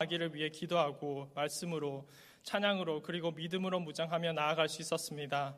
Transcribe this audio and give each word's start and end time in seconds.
아기를 0.00 0.32
위해 0.32 0.48
기도하고 0.48 1.28
말씀으로 1.34 2.06
찬양으로 2.44 3.02
그리고 3.02 3.32
믿음으로 3.32 3.80
무장하며 3.80 4.32
나아갈 4.32 4.68
수 4.68 4.80
있었습니다. 4.80 5.56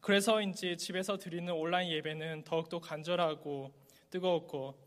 그래서인지 0.00 0.78
집에서 0.78 1.18
드리는 1.18 1.52
온라인 1.52 1.90
예배는 1.90 2.44
더욱더 2.44 2.80
간절하고 2.80 3.74
뜨거웠고 4.08 4.82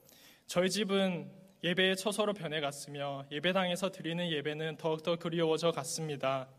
저희 0.47 0.71
집은 0.71 1.31
예배의 1.63 1.97
처소로 1.97 2.33
변해갔으며 2.33 3.27
예배당에서 3.31 3.91
드리는 3.91 4.27
예배는 4.27 4.77
더욱더 4.77 5.17
그리워져 5.17 5.69
갔습니다. 5.69 6.49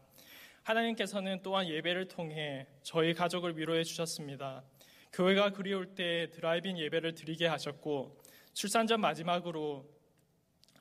하나님께서는 0.63 1.41
또한 1.43 1.67
예배를 1.67 2.07
통해 2.07 2.69
저희 2.85 3.13
가족을 3.13 3.59
위로해 3.59 3.83
주셨습니다. 3.83 4.63
교회가 5.13 5.51
그리울 5.51 5.97
때 5.97 6.31
드라이빙 6.31 6.79
예배를 6.79 7.17
드리게 7.17 7.49
하셨고 7.49 8.23
출산 8.53 8.87
전 8.87 9.01
마지막으로 9.01 10.00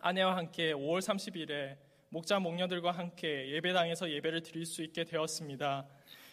아내와 0.01 0.37
함께 0.37 0.71
5월 0.73 0.99
30일에 1.01 1.75
목자 2.07 2.39
목녀들과 2.39 2.91
함께 2.91 3.49
예배당에서 3.49 4.09
예배를 4.09 4.43
드릴 4.43 4.65
수 4.65 4.81
있게 4.81 5.03
되었습니다. 5.03 5.85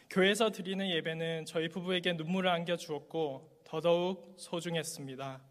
교회에서 0.09 0.51
드리는 0.51 0.89
예배는 0.89 1.47
저희 1.47 1.69
부부에게 1.69 2.12
눈물을 2.12 2.48
안겨 2.48 2.77
주었고 2.77 3.61
더더욱 3.65 4.37
소중했습니다. 4.39 5.42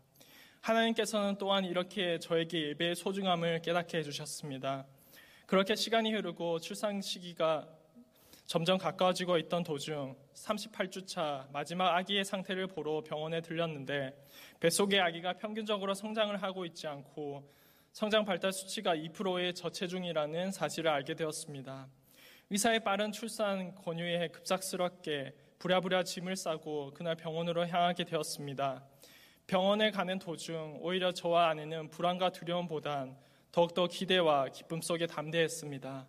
하나님께서는 0.62 1.38
또한 1.38 1.66
이렇게 1.66 2.18
저에게 2.18 2.70
예배의 2.70 2.96
소중함을 2.96 3.62
깨닫게 3.62 3.98
해주셨습니다. 3.98 4.86
그렇게 5.46 5.76
시간이 5.76 6.13
흐르고 6.13 6.60
출산 6.60 7.02
시기가 7.02 7.68
점점 8.46 8.77
가까워지고 8.77 9.38
있던 9.40 9.63
도중 9.63 10.16
38주차 10.34 11.52
마지막 11.52 11.94
아기의 11.98 12.24
상태를 12.24 12.68
보러 12.68 13.02
병원에 13.02 13.41
들렸는데 13.41 14.16
뱃속의 14.62 15.02
아기가 15.02 15.34
평균적으로 15.34 15.94
성장을 15.94 16.41
하고 16.41 16.66
있지 16.66 16.88
않고 16.88 17.44
성장 17.95 18.26
발달 18.26 18.52
수치가 18.52 18.94
2%의 18.94 19.54
저체중이라는 19.54 20.52
사실을 20.52 20.91
알게 20.91 21.13
되었습니다. 21.13 21.88
의사의 22.49 22.84
빠른 22.84 23.13
출산 23.13 23.74
권유에 23.74 24.27
급작스럽게 24.34 25.34
부랴부랴 25.60 26.04
짐을 26.04 26.35
싸고 26.35 26.91
그날 26.93 27.15
병원으로 27.15 27.65
향하게 27.65 28.04
되었습니다. 28.04 28.84
병원에 29.48 29.91
가는 29.91 30.20
도중 30.20 30.79
오히려 30.82 31.13
저와 31.13 31.48
아내는 31.52 31.90
불안과 31.90 32.32
두려움보단 32.32 33.15
더욱더 33.54 33.87
기대와 33.87 34.49
기쁨 34.49 34.82
속에 34.82 35.07
담대했습니다. 35.07 36.05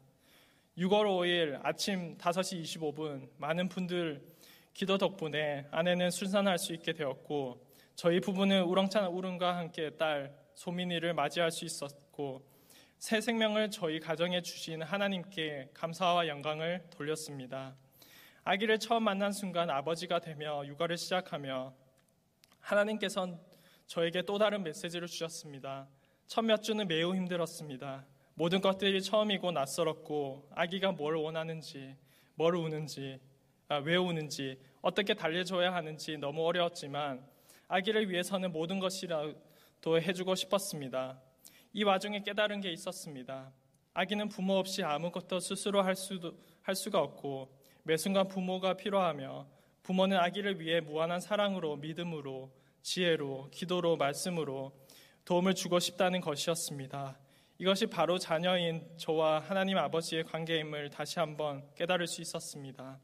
6월 0.78 1.04
5일 1.04 1.60
아침 1.62 2.18
5시 2.18 2.64
25분 2.64 3.28
많은 3.36 3.68
분들 3.68 4.26
기도 4.74 4.98
덕분에 4.98 5.68
아내는 5.70 6.10
순산할 6.10 6.58
수 6.58 6.72
있게 6.72 6.94
되었고 6.94 7.64
저희 7.94 8.18
부부는 8.18 8.64
우렁찬 8.64 9.06
울음과 9.06 9.56
함께 9.56 9.90
딸 9.90 10.45
소민이를 10.56 11.14
맞이할 11.14 11.52
수 11.52 11.64
있었고 11.64 12.42
새 12.98 13.20
생명을 13.20 13.70
저희 13.70 14.00
가정에 14.00 14.40
주신 14.40 14.82
하나님께 14.82 15.70
감사와 15.74 16.26
영광을 16.28 16.82
돌렸습니다. 16.90 17.76
아기를 18.42 18.78
처음 18.78 19.04
만난 19.04 19.32
순간 19.32 19.68
아버지가 19.70 20.18
되며 20.20 20.66
육아를 20.66 20.96
시작하며 20.96 21.74
하나님께선 22.60 23.38
저에게 23.86 24.22
또 24.22 24.38
다른 24.38 24.62
메시지를 24.62 25.06
주셨습니다. 25.06 25.88
첫 26.26 26.42
몇 26.42 26.62
주는 26.62 26.88
매우 26.88 27.14
힘들었습니다. 27.14 28.04
모든 28.34 28.60
것들이 28.60 29.00
처음이고 29.02 29.52
낯설었고 29.52 30.48
아기가 30.54 30.92
뭘 30.92 31.16
원하는지, 31.16 31.94
뭘 32.34 32.56
우는지, 32.56 33.20
아, 33.68 33.76
왜 33.76 33.96
우는지, 33.96 34.58
어떻게 34.80 35.14
달래줘야 35.14 35.72
하는지 35.74 36.16
너무 36.16 36.44
어려웠지만 36.46 37.24
아기를 37.68 38.10
위해서는 38.10 38.52
모든 38.52 38.78
것이라 38.78 39.32
도 39.86 40.02
해주고 40.02 40.34
싶었습니다. 40.34 41.16
이 41.72 41.84
와중에 41.84 42.24
깨달은 42.24 42.60
게 42.60 42.72
있었습니다. 42.72 43.52
아기는 43.94 44.28
부모 44.28 44.54
없이 44.54 44.82
아무것도 44.82 45.38
스스로 45.38 45.80
할 45.80 45.94
수도 45.94 46.32
할 46.62 46.74
수가 46.74 47.00
없고 47.00 47.56
매 47.84 47.96
순간 47.96 48.26
부모가 48.26 48.74
필요하며 48.74 49.46
부모는 49.84 50.16
아기를 50.16 50.58
위해 50.58 50.80
무한한 50.80 51.20
사랑으로 51.20 51.76
믿음으로 51.76 52.50
지혜로 52.82 53.50
기도로 53.52 53.96
말씀으로 53.96 54.72
도움을 55.24 55.54
주고 55.54 55.78
싶다는 55.78 56.20
것이었습니다. 56.20 57.16
이것이 57.58 57.86
바로 57.86 58.18
자녀인 58.18 58.84
저와 58.96 59.38
하나님 59.38 59.78
아버지의 59.78 60.24
관계임을 60.24 60.90
다시 60.90 61.20
한번 61.20 61.62
깨달을 61.76 62.08
수 62.08 62.20
있었습니다. 62.22 62.98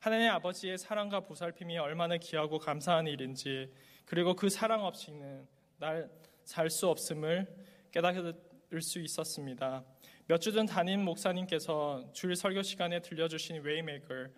하나님 0.00 0.28
아버지의 0.32 0.76
사랑과 0.76 1.20
보살핌이 1.20 1.78
얼마나 1.78 2.18
귀하고 2.18 2.58
감사한 2.58 3.06
일인지, 3.06 3.72
그리고 4.04 4.34
그 4.34 4.50
사랑 4.50 4.84
없이는 4.84 5.48
난 5.80 6.21
살 6.21 6.61
수 6.61 6.88
없음을 6.88 7.46
깨달을 7.90 8.82
수 8.82 9.00
있었습니다. 9.00 9.82
몇 10.26 10.38
주 10.38 10.52
전 10.52 10.66
담임 10.66 11.02
목사님께서 11.04 12.04
주일 12.12 12.36
설교 12.36 12.62
시간에 12.62 13.00
들려주신 13.00 13.62
Way 13.62 13.84
Maker, 13.84 14.28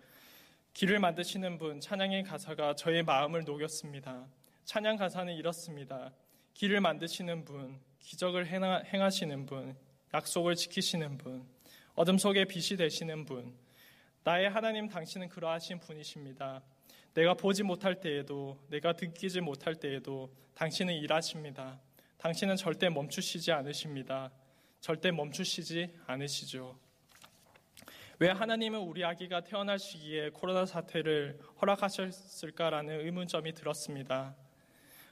길을 0.73 0.99
만드시는 0.99 1.59
분, 1.59 1.79
찬양의 1.79 2.23
가사가 2.23 2.75
저의 2.75 3.03
마음을 3.03 3.43
녹였습니다. 3.43 4.25
찬양 4.65 4.95
가사는 4.95 5.31
이렇습니다. 5.35 6.11
길을 6.55 6.81
만드시는 6.81 7.45
분, 7.45 7.79
기적을 7.99 8.47
행하시는 8.47 9.45
분, 9.45 9.75
약속을 10.13 10.55
지키시는 10.55 11.17
분, 11.17 11.45
어둠 11.93 12.17
속에 12.17 12.45
빛이 12.45 12.77
되시는 12.77 13.25
분, 13.25 13.55
나의 14.23 14.49
하나님 14.49 14.87
당신은 14.87 15.29
그러하신 15.29 15.79
분이십니다. 15.79 16.63
내가 17.13 17.35
보지 17.35 17.61
못할 17.63 17.99
때에도, 17.99 18.57
내가 18.69 18.93
듣기지 18.93 19.41
못할 19.41 19.75
때에도 19.75 20.33
당신은 20.55 20.95
일하십니다. 20.95 21.79
당신은 22.17 22.55
절대 22.55 22.89
멈추시지 22.89 23.51
않으십니다. 23.51 24.31
절대 24.79 25.11
멈추시지 25.11 25.93
않으시죠. 26.07 26.77
왜 28.19 28.29
하나님은 28.29 28.79
우리 28.79 29.03
아기가 29.03 29.41
태어날 29.41 29.77
시기에 29.77 30.29
코로나 30.29 30.65
사태를 30.65 31.39
허락하셨을까라는 31.61 33.01
의문점이 33.05 33.53
들었습니다. 33.53 34.35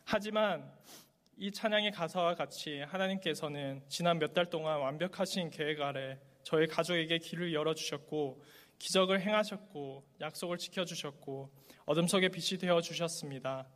하지만 0.03 0.71
이 1.37 1.51
찬양의 1.51 1.91
가사와 1.91 2.35
같이 2.35 2.79
하나님께서는 2.79 3.83
지난 3.89 4.17
몇 4.19 4.33
달 4.33 4.45
동안 4.47 4.79
완벽하신 4.79 5.49
계획 5.49 5.81
아래 5.81 6.19
저희 6.43 6.67
가족에게 6.67 7.17
길을 7.19 7.53
열어주셨고 7.53 8.43
기적을 8.81 9.21
행하셨고 9.21 10.03
약속을 10.21 10.57
지켜주셨고 10.57 11.51
어둠 11.85 12.07
속에 12.07 12.29
빛이 12.29 12.59
되어 12.59 12.81
주셨습니다. 12.81 13.67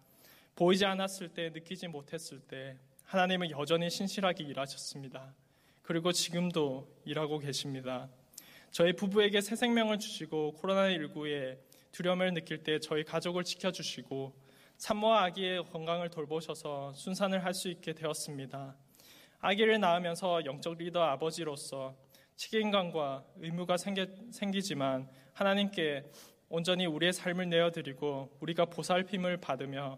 보이지 0.55 0.83
않았을 0.83 1.29
때 1.29 1.51
느끼지 1.51 1.89
못했을 1.89 2.39
때 2.39 2.75
하나님은 3.03 3.51
여전히 3.51 3.87
신실하게 3.91 4.45
일하셨습니다. 4.45 5.35
그리고 5.83 6.11
지금도 6.11 6.89
일하고 7.05 7.37
계십니다. 7.37 8.09
저희 8.71 8.93
부부에게 8.93 9.41
새 9.41 9.55
생명을 9.55 9.99
주시고 9.99 10.55
코로나19에 10.59 11.59
두려움을 11.91 12.33
느낄 12.33 12.63
때 12.63 12.79
저희 12.79 13.03
가족을 13.03 13.43
지켜주시고 13.43 14.33
산모와 14.77 15.23
아기의 15.25 15.65
건강을 15.65 16.09
돌보셔서 16.09 16.93
순산을 16.93 17.45
할 17.45 17.53
수 17.53 17.69
있게 17.69 17.93
되었습니다. 17.93 18.75
아기를 19.39 19.79
낳으면서 19.79 20.43
영적 20.45 20.79
리더 20.79 21.03
아버지로서 21.03 21.95
책임감과 22.35 23.23
의무가 23.37 23.77
생기, 23.77 24.61
지만 24.61 25.07
하나님께 25.33 26.03
온전히 26.49 26.85
우리의 26.85 27.13
삶을 27.13 27.49
내어드리고 27.49 28.37
우리가 28.39 28.65
보살핌을 28.65 29.37
받으며 29.37 29.97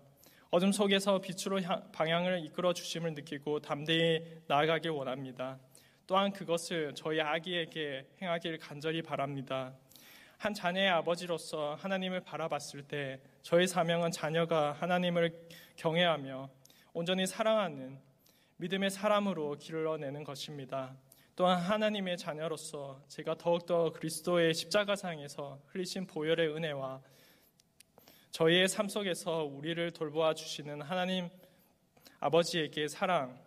어둠 0.49 0.71
속에서 0.71 1.19
빛으로 1.19 1.59
방향을 1.91 2.45
이끌어 2.45 2.73
주심을 2.73 3.15
느끼고 3.15 3.59
담대히 3.59 4.23
나아가길 4.47 4.91
원합니다. 4.91 5.59
또한 6.05 6.31
그것을 6.31 6.93
저희 6.95 7.19
아기에게 7.19 8.07
행하길 8.21 8.59
간절히 8.59 9.01
바랍니다. 9.01 9.73
한 10.37 10.53
자녀의 10.53 10.89
아버지로서 10.89 11.75
하나님을 11.75 12.21
바라봤을 12.21 12.83
때 12.87 13.19
저의 13.41 13.67
사명은 13.67 14.11
자녀가 14.11 14.71
하나님을 14.73 15.37
경외하며 15.75 16.49
온전히 16.93 17.25
사랑하는 17.25 17.99
믿음의 18.57 18.91
사람으로 18.91 19.57
길러내는 19.57 20.23
것입니다. 20.23 20.95
또한 21.37 21.59
하나님의 21.59 22.17
자녀로서 22.17 22.99
제가 23.09 23.37
더욱더 23.37 23.91
그리스도의 23.93 24.55
십자가상에서 24.55 25.61
흘리신 25.67 26.07
보혈의 26.07 26.47
은혜와 26.55 26.99
저희의 28.31 28.67
삶 28.67 28.89
속에서 28.89 29.43
우리를 29.43 29.91
돌보아 29.91 30.33
주시는 30.33 30.81
하나님 30.81 31.29
아버지에게 32.19 32.87
사랑, 32.87 33.39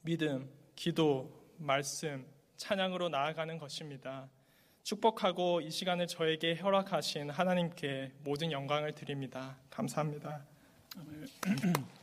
믿음, 0.00 0.50
기도, 0.74 1.30
말씀, 1.58 2.26
찬양으로 2.56 3.10
나아가는 3.10 3.58
것입니다. 3.58 4.30
축복하고 4.82 5.60
이 5.60 5.70
시간을 5.70 6.06
저에게 6.06 6.54
허락하신 6.54 7.28
하나님께 7.28 8.12
모든 8.20 8.50
영광을 8.50 8.94
드립니다. 8.94 9.58
감사합니다. 9.68 10.46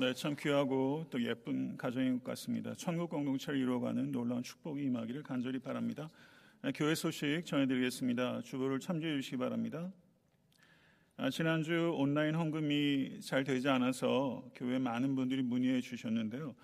네, 0.00 0.14
참 0.14 0.36
귀하고 0.38 1.04
또 1.10 1.20
예쁜 1.24 1.76
가정인 1.76 2.20
것 2.20 2.26
같습니다. 2.26 2.72
천국 2.76 3.10
공동체를 3.10 3.58
이루어가는 3.58 4.12
놀라운 4.12 4.44
축복이 4.44 4.84
임하기를 4.84 5.24
간절히 5.24 5.58
바랍니다. 5.58 6.08
네, 6.62 6.70
교회 6.70 6.94
소식 6.94 7.44
전해드리겠습니다. 7.44 8.42
주보를 8.42 8.78
참조해 8.78 9.16
주시기 9.16 9.38
바랍니다. 9.38 9.90
아, 11.16 11.30
지난주 11.30 11.92
온라인 11.96 12.36
헌금이 12.36 13.22
잘 13.22 13.42
되지 13.42 13.68
않아서 13.70 14.48
교회 14.54 14.78
많은 14.78 15.16
분들이 15.16 15.42
문의해 15.42 15.80
주셨는데요. 15.80 16.54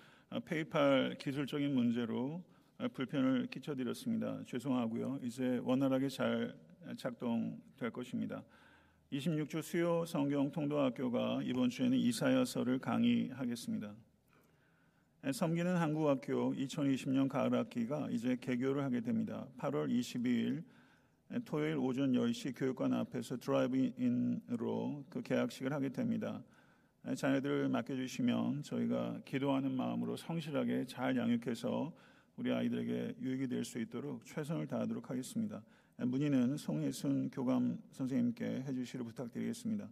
페이팔 0.45 1.17
기술적인 1.19 1.75
문제로 1.75 2.41
불편을 2.93 3.47
끼쳐드렸습니다. 3.47 4.43
죄송하고요. 4.45 5.19
이제 5.23 5.59
원활하게 5.61 6.07
잘 6.07 6.55
작동될 6.95 7.91
것입니다. 7.91 8.41
26주 9.11 9.61
수요 9.61 10.03
성경 10.05 10.51
통도학교가 10.51 11.41
이번 11.43 11.69
주에는 11.69 11.97
이사야서를 11.97 12.79
강의하겠습니다. 12.79 13.93
섬기는 15.31 15.75
한국학교 15.75 16.53
2020년 16.53 17.27
가을 17.29 17.53
학기가 17.53 18.09
이제 18.11 18.35
개교를 18.39 18.83
하게 18.83 19.01
됩니다. 19.01 19.47
8월 19.57 19.89
22일 19.89 20.63
토요일 21.45 21.77
오전 21.77 22.13
10시 22.13 22.55
교육관 22.57 22.93
앞에서 22.93 23.37
드라이브인으로 23.37 25.05
그 25.09 25.21
개학식을 25.21 25.71
하게 25.71 25.89
됩니다. 25.89 26.43
자녀들을 27.15 27.69
맡겨주시면 27.69 28.63
저희가 28.63 29.21
기도하는 29.25 29.71
마음으로 29.71 30.17
성실하게 30.17 30.85
잘 30.85 31.15
양육해서 31.15 31.93
우리 32.37 32.51
아이들에게 32.51 33.15
유익이 33.21 33.47
될 33.47 33.63
수 33.63 33.79
있도록 33.79 34.25
최선을 34.25 34.67
다하도록 34.67 35.09
하겠습니다. 35.09 35.63
문의는 35.97 36.57
송혜순 36.57 37.29
교감 37.31 37.81
선생님께 37.91 38.63
해주시를 38.67 39.05
부탁드리겠습니다. 39.05 39.89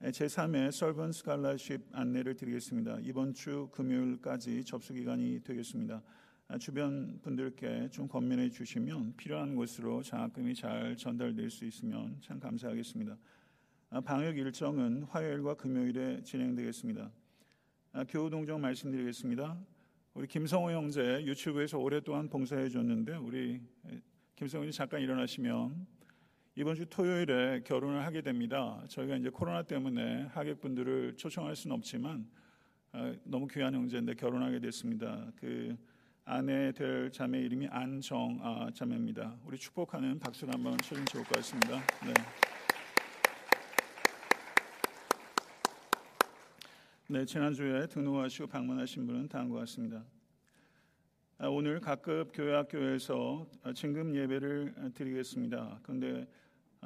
제3회 0.00 0.70
설번 0.70 1.10
스칼라십 1.10 1.88
안내를 1.92 2.36
드리겠습니다. 2.36 2.98
이번 3.02 3.34
주 3.34 3.68
금요일까지 3.72 4.64
접수 4.64 4.92
기간이 4.92 5.42
되겠습니다. 5.42 6.02
주변 6.60 7.18
분들께 7.20 7.88
좀 7.90 8.06
권면해 8.06 8.50
주시면 8.50 9.14
필요한 9.16 9.56
곳으로 9.56 10.02
장학금이 10.02 10.54
잘 10.54 10.96
전달될 10.96 11.50
수 11.50 11.64
있으면 11.64 12.16
참 12.20 12.38
감사하겠습니다. 12.38 13.16
방역 14.04 14.36
일정은 14.38 15.02
화요일과 15.04 15.54
금요일에 15.54 16.22
진행되겠습니다. 16.22 17.10
교우 18.08 18.30
동정 18.30 18.60
말씀드리겠습니다. 18.60 19.58
우리 20.14 20.28
김성호 20.28 20.70
형제 20.70 21.24
유튜브에서 21.24 21.78
오랫동안 21.78 22.28
봉사해 22.28 22.68
줬는데 22.68 23.16
우리 23.16 23.60
김성훈이 24.36 24.72
잠깐 24.72 25.00
일어나시면 25.00 25.86
이번 26.56 26.74
주 26.74 26.84
토요일에 26.86 27.62
결혼을 27.64 28.04
하게 28.04 28.20
됩니다. 28.20 28.82
저희가 28.88 29.16
이제 29.16 29.28
코로나 29.28 29.62
때문에 29.62 30.24
하객분들을 30.32 31.16
초청할 31.16 31.54
수는 31.54 31.76
없지만 31.76 32.28
어, 32.92 33.14
너무 33.22 33.46
귀한 33.46 33.74
형제인데 33.74 34.14
결혼하게 34.14 34.58
됐습니다. 34.58 35.30
그 35.36 35.76
아내 36.24 36.72
될 36.72 37.12
자매 37.12 37.38
이름이 37.42 37.68
안정아 37.68 38.70
자매입니다. 38.74 39.36
우리 39.44 39.56
축복하는 39.56 40.18
박수를 40.18 40.52
한번 40.52 40.76
쳐주면 40.78 41.06
좋을 41.06 41.24
것 41.24 41.36
같습니다. 41.36 41.76
네. 42.04 42.14
네, 47.06 47.24
지난주에 47.24 47.86
등록하시고 47.86 48.48
방문하신 48.48 49.06
분은 49.06 49.28
다음과 49.28 49.60
같습니다. 49.60 50.02
아, 51.36 51.48
오늘 51.48 51.80
각급 51.80 52.30
교회 52.32 52.54
학교에서 52.54 53.44
진급 53.74 54.14
예배를 54.14 54.92
드리겠습니다. 54.94 55.80
그런데 55.82 56.28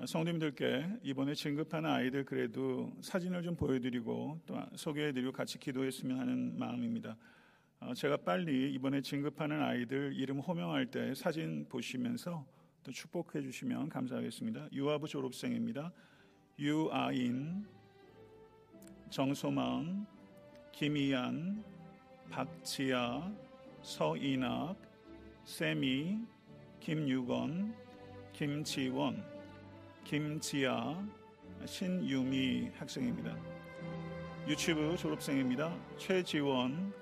성도님들께 0.07 1.01
이번에 1.03 1.35
진급하는 1.35 1.91
아이들 1.91 2.25
그래도 2.25 2.91
사진을 3.03 3.43
좀 3.43 3.55
보여드리고 3.55 4.41
또 4.47 4.59
소개해드리고 4.75 5.33
같이 5.33 5.59
기도했으면 5.59 6.19
하는 6.19 6.59
마음입니다. 6.59 7.15
아, 7.81 7.93
제가 7.93 8.17
빨리 8.17 8.73
이번에 8.73 9.03
진급하는 9.03 9.63
아이들 9.63 10.15
이름 10.15 10.39
호명할 10.39 10.87
때 10.87 11.15
사진 11.15 11.67
보시면서 11.69 12.47
또 12.83 12.91
축복해 12.91 13.43
주시면 13.43 13.91
감사하겠습니다. 13.91 14.69
유아부 14.73 15.09
졸업생입니다. 15.09 15.93
유아인, 16.59 17.67
정소망, 19.11 20.07
김희안, 20.73 21.63
박지아, 22.31 23.31
서인학, 23.89 24.77
세미, 25.47 26.19
김유건, 26.79 27.75
김지원, 28.35 29.25
김지아, 30.05 31.03
신유미 31.65 32.73
학생입니다. 32.77 33.35
유치부 34.47 34.99
졸업생입니다. 34.99 35.75
최지원, 35.97 36.93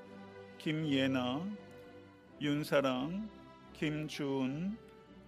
김예나, 0.58 1.44
윤사랑, 2.40 3.28
김주은, 3.72 4.78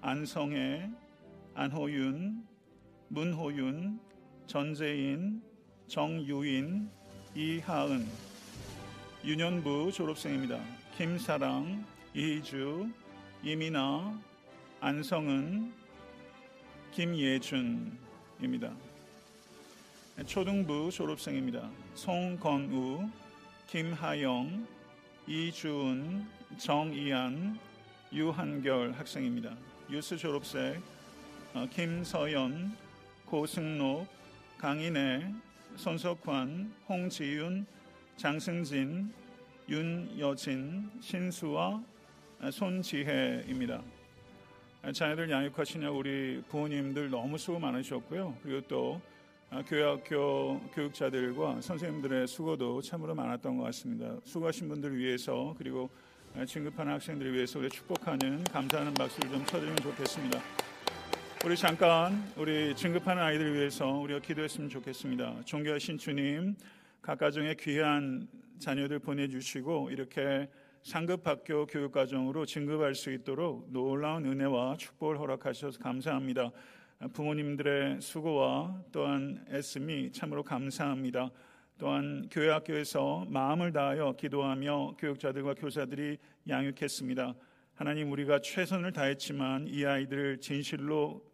안성애, 0.01 0.89
안호윤, 1.55 2.47
문호윤, 3.09 3.99
전재인, 4.47 5.43
정유인, 5.89 6.89
이하은, 7.35 8.07
유년부 9.25 9.91
졸업생입니다. 9.91 10.78
김사랑, 10.99 11.87
이주, 12.13 12.91
이민아, 13.45 14.21
안성은, 14.81 15.73
김예준입니다. 16.91 18.75
초등부 20.27 20.91
졸업생입니다. 20.91 21.71
송건우, 21.95 23.09
김하영, 23.69 24.67
이주은, 25.29 26.27
정이안, 26.57 27.57
유한결 28.13 28.91
학생입니다. 28.91 29.57
유스 29.89 30.17
졸업생 30.17 30.83
어, 31.55 31.65
김서연, 31.73 32.77
고승록, 33.25 34.09
강인혜, 34.59 35.33
손석환, 35.77 36.75
홍지윤, 36.89 37.67
장승진, 38.17 39.13
윤여진, 39.69 40.91
신수와 40.99 41.83
손지혜입니다. 42.51 43.83
자녀들 44.95 45.31
양육하시냐 45.31 45.91
우리 45.91 46.43
부모님들 46.49 47.11
너무 47.11 47.37
수고 47.37 47.59
많으셨고요. 47.59 48.39
그리고 48.43 48.61
또 48.67 49.01
교회학교 49.67 50.61
교육자들과 50.75 51.61
선생님들의 51.61 52.27
수고도 52.29 52.81
참으로 52.81 53.15
많았던 53.15 53.59
것 53.59 53.65
같습니다. 53.65 54.17
수고하신 54.25 54.69
분들 54.69 54.97
위해서 54.97 55.55
그리고 55.59 55.91
진급하는 56.47 56.95
학생들을 56.95 57.35
위해서 57.35 57.59
우리 57.59 57.69
축복하는 57.69 58.45
감사하는 58.45 58.95
박수를 58.95 59.31
좀 59.31 59.45
쳐드리면 59.45 59.77
좋겠습니다. 59.77 60.41
우리 61.45 61.57
잠깐 61.57 62.33
우리 62.37 62.75
진급하는 62.75 63.23
아이들을 63.23 63.55
위해서 63.55 63.87
우리가 63.87 64.21
기도했으면 64.21 64.71
좋겠습니다. 64.71 65.43
존귀하신 65.45 65.99
주님, 65.99 66.57
각 67.01 67.19
가정에 67.19 67.55
귀한 67.55 68.29
자녀들 68.59 68.99
보내주시고 68.99 69.91
이렇게 69.91 70.49
상급학교 70.83 71.67
교육과정으로 71.67 72.47
진급할 72.47 72.95
수 72.95 73.13
있도록 73.13 73.71
놀라운 73.71 74.25
은혜와 74.27 74.77
축복을 74.77 75.19
허락하셔서 75.19 75.79
감사합니다. 75.79 76.51
부모님들의 77.13 78.01
수고와 78.01 78.83
또한 78.91 79.45
애씀이 79.51 80.13
참으로 80.13 80.43
감사합니다. 80.43 81.31
또한 81.79 82.29
교회 82.31 82.51
학교에서 82.51 83.25
마음을 83.29 83.73
다하여 83.73 84.15
기도하며 84.19 84.97
교육자들과 84.99 85.55
교사들이 85.55 86.19
양육했습니다. 86.49 87.35
하나님 87.75 88.11
우리가 88.11 88.41
최선을 88.41 88.93
다했지만 88.93 89.69
이 89.69 89.85
아이들을 89.85 90.41
진실로 90.41 91.25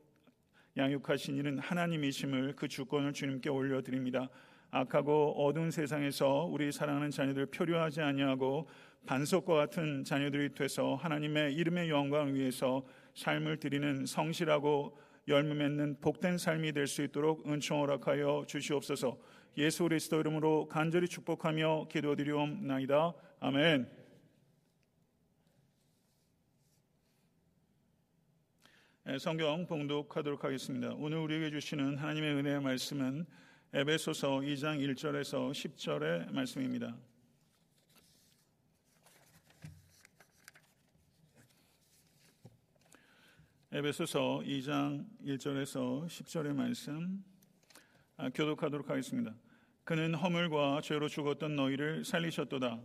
양육하신 0.77 1.37
이는 1.39 1.59
하나님이심을 1.59 2.55
그 2.57 2.69
주권을 2.69 3.15
주님께 3.15 3.49
올려드립니다. 3.49 4.29
악하고 4.75 5.47
어두운 5.47 5.71
세상에서 5.71 6.49
우리 6.51 6.73
사랑하는 6.73 7.13
자녀들 7.13 7.47
표류하지 7.47 8.01
아니하고 8.01 8.69
반석과 9.07 9.55
같은 9.55 10.03
자녀들이 10.03 10.53
돼서 10.53 10.97
하나님의 10.97 11.55
이름의 11.55 11.91
영광을 11.91 12.35
위해서 12.35 12.85
삶을 13.15 13.59
드리는 13.59 14.05
성실하고 14.05 14.99
열매 15.29 15.55
맺는 15.55 16.01
복된 16.01 16.39
삶이 16.39 16.73
될 16.73 16.89
수 16.89 17.03
있도록 17.05 17.49
은총 17.49 17.83
허락하여 17.83 18.47
주시옵소서. 18.49 19.17
예수 19.59 19.85
그리스도 19.85 20.19
이름으로 20.19 20.67
간절히 20.67 21.07
축복하며 21.07 21.87
기도드리옵나이다. 21.89 23.13
아멘. 23.41 23.89
네, 29.05 29.19
성경 29.19 29.67
봉독하도록 29.67 30.43
하겠습니다. 30.43 30.95
오늘 30.95 31.19
우리에게 31.19 31.51
주시는 31.51 31.97
하나님의 31.97 32.35
은혜의 32.35 32.61
말씀은 32.61 33.25
에베소서 33.77 34.37
2장 34.37 34.79
1절에서 34.79 35.51
10절의 35.51 36.33
말씀입니다. 36.33 36.97
에베소서 43.73 44.43
2장 44.45 45.05
1절에서 45.27 46.07
10절의 46.07 46.55
말씀 46.55 47.25
아, 48.17 48.31
교독하도록 48.31 48.89
하겠습니다. 48.89 49.35
그는 49.83 50.15
허물과 50.15 50.81
죄로 50.85 51.09
죽었던 51.09 51.57
너희를 51.57 52.05
살리셨도다. 52.05 52.81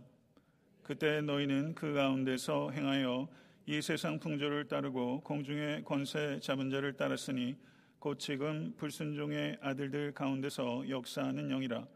그때 0.82 1.20
너희는 1.20 1.76
그 1.76 1.94
가운데서 1.94 2.72
행하여 2.72 3.28
이 3.66 3.80
세상 3.80 4.18
풍조를 4.18 4.66
따르고 4.66 5.20
공중의 5.20 5.84
권세 5.84 6.40
잡은 6.40 6.68
자를 6.68 6.94
따랐으니 6.96 7.54
곧 8.00 8.18
지금 8.18 8.72
불순종의 8.78 9.58
아들들 9.60 10.12
가운데서 10.12 10.88
역사하는 10.88 11.50
영이라. 11.50 11.86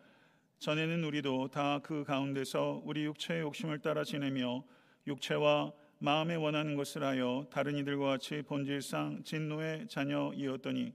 전에는 0.59 1.03
우리도 1.03 1.49
다 1.49 1.81
그 1.83 2.05
가운데서 2.05 2.83
우리 2.85 3.05
육체의 3.07 3.41
욕심을 3.41 3.79
따라 3.79 4.05
지내며 4.05 4.63
육체와 5.07 5.73
마음에 6.01 6.35
원하는 6.35 6.77
것을 6.77 7.03
하여 7.03 7.47
다른 7.51 7.77
이들과 7.79 8.05
같이 8.07 8.43
본질상 8.43 9.25
진노의 9.25 9.89
자녀이었더니 9.89 10.93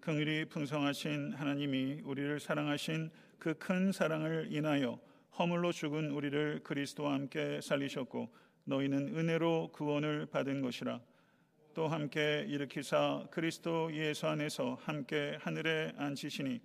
긍휼이 0.00 0.46
풍성하신 0.46 1.34
하나님이 1.34 2.00
우리를 2.04 2.40
사랑하신 2.40 3.10
그 3.38 3.54
큰 3.54 3.92
사랑을 3.92 4.48
인하여 4.50 4.98
허물로 5.38 5.70
죽은 5.70 6.10
우리를 6.10 6.64
그리스도와 6.64 7.12
함께 7.12 7.60
살리셨고 7.60 8.28
너희는 8.64 9.16
은혜로 9.16 9.70
구원을 9.72 10.26
받은 10.26 10.62
것이라 10.62 11.00
또 11.74 11.88
함께 11.88 12.44
일으키사 12.48 13.28
그리스도 13.30 13.90
예수 13.94 14.26
안에서 14.26 14.78
함께 14.82 15.38
하늘에 15.40 15.92
앉히시니 15.96 16.60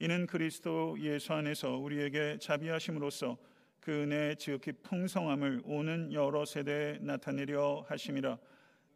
이는 0.00 0.26
그리스도 0.26 0.96
예수 1.00 1.32
안에서 1.32 1.76
우리에게 1.76 2.38
자비하심으로써 2.38 3.38
그 3.80 4.02
은혜의 4.02 4.36
지극히 4.36 4.72
풍성함을 4.72 5.62
오는 5.64 6.12
여러 6.12 6.44
세대에 6.44 6.98
나타내려 7.00 7.86
하심이라. 7.88 8.38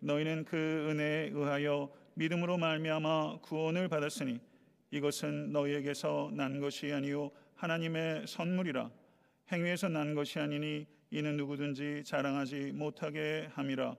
너희는 0.00 0.44
그 0.44 0.88
은혜에 0.90 1.30
의하여 1.32 1.90
믿음으로 2.14 2.58
말미암아 2.58 3.38
구원을 3.40 3.88
받았으니 3.88 4.40
이것은 4.90 5.52
너희에게서 5.52 6.30
난 6.34 6.60
것이 6.60 6.92
아니요 6.92 7.30
하나님의 7.54 8.26
선물이라. 8.26 8.90
행위에서 9.52 9.88
난 9.88 10.14
것이 10.14 10.38
아니니 10.38 10.86
이는 11.10 11.36
누구든지 11.36 12.02
자랑하지 12.04 12.72
못하게 12.72 13.48
함이라 13.52 13.96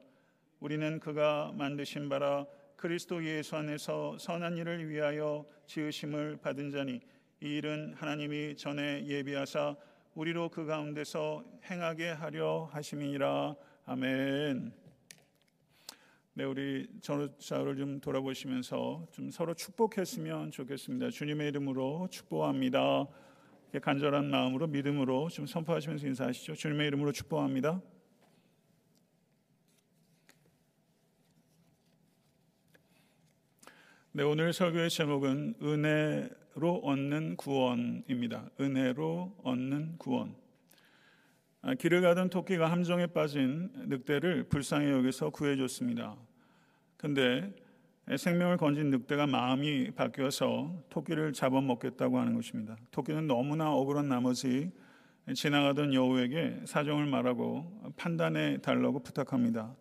우리는 0.59 0.99
그가 0.99 1.53
만드신 1.55 2.09
바라 2.09 2.45
그리스도 2.75 3.23
예수 3.25 3.55
안에서 3.55 4.17
선한 4.17 4.57
일을 4.57 4.89
위하여 4.89 5.45
지으심을 5.67 6.37
받은 6.41 6.71
자니 6.71 6.99
이 7.41 7.45
일은 7.45 7.93
하나님이 7.93 8.55
전에 8.57 9.05
예비하사 9.05 9.75
우리로 10.15 10.49
그 10.49 10.65
가운데서 10.65 11.45
행하게 11.69 12.09
하려 12.09 12.69
하심이니라 12.71 13.55
아멘. 13.85 14.73
네, 16.33 16.43
우리 16.43 16.87
전우자를 17.01 17.75
좀 17.77 17.99
돌아보시면서 17.99 19.07
좀 19.11 19.31
서로 19.31 19.53
축복했으면 19.53 20.51
좋겠습니다. 20.51 21.09
주님의 21.09 21.49
이름으로 21.49 22.07
축복합니다. 22.11 23.07
간절한 23.81 24.29
마음으로 24.29 24.67
믿음으로 24.67 25.29
좀 25.29 25.45
선포하시면서 25.45 26.07
인사하시죠. 26.07 26.55
주님의 26.55 26.87
이름으로 26.87 27.11
축복합니다. 27.11 27.81
네, 34.19 34.25
오늘 34.25 34.51
설교의 34.51 34.89
제목은 34.89 35.55
은혜로 35.63 36.81
얻는 36.83 37.37
구원입니다. 37.37 38.49
은혜로 38.59 39.37
얻는 39.43 39.95
구원. 39.97 40.35
아, 41.61 41.73
길을 41.73 42.01
가던 42.01 42.29
토끼가 42.29 42.69
함정에 42.69 43.07
빠진 43.07 43.69
늑대를 43.87 44.49
불쌍히 44.49 44.91
여기서 44.91 45.29
구해줬습니다. 45.29 46.17
근데 46.97 47.53
생명을 48.13 48.57
건진 48.57 48.89
늑대가 48.89 49.25
마음이 49.25 49.91
바뀌어서 49.91 50.83
토끼를 50.89 51.31
잡아먹겠다고 51.31 52.19
하는 52.19 52.33
것입니다. 52.33 52.75
토끼는 52.91 53.25
너무나 53.25 53.71
억울한 53.71 54.09
나머지 54.09 54.69
지나가던 55.33 55.93
여우에게 55.93 56.63
사정을 56.65 57.05
말하고 57.05 57.93
판단해 57.95 58.57
달라고 58.57 59.01
부탁합니다. 59.01 59.73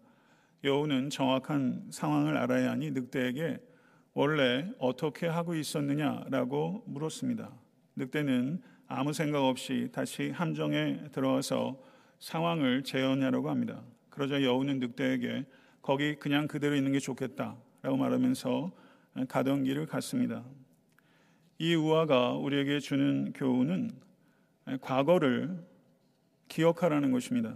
여우는 0.62 1.10
정확한 1.10 1.88
상황을 1.90 2.36
알아야 2.36 2.70
하니 2.70 2.92
늑대에게 2.92 3.66
원래 4.20 4.68
어떻게 4.80 5.28
하고 5.28 5.54
있었느냐라고 5.54 6.82
물었습니다. 6.86 7.52
늑대는 7.94 8.60
아무 8.88 9.12
생각 9.12 9.44
없이 9.44 9.90
다시 9.92 10.30
함정에 10.30 11.04
들어와서 11.12 11.80
상황을 12.18 12.82
재현하려고 12.82 13.48
합니다. 13.48 13.80
그러자 14.10 14.42
여우는 14.42 14.80
늑대에게 14.80 15.46
거기 15.82 16.16
그냥 16.16 16.48
그대로 16.48 16.74
있는 16.74 16.90
게 16.90 16.98
좋겠다라고 16.98 17.96
말하면서 17.96 18.72
가던 19.28 19.62
길을 19.62 19.86
갔습니다. 19.86 20.44
이 21.58 21.76
우화가 21.76 22.32
우리에게 22.32 22.80
주는 22.80 23.32
교훈은 23.34 23.92
과거를 24.80 25.64
기억하라는 26.48 27.12
것입니다. 27.12 27.54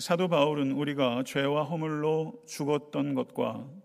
사도 0.00 0.26
바울은 0.26 0.72
우리가 0.72 1.22
죄와 1.24 1.62
허물로 1.62 2.42
죽었던 2.48 3.14
것과 3.14 3.79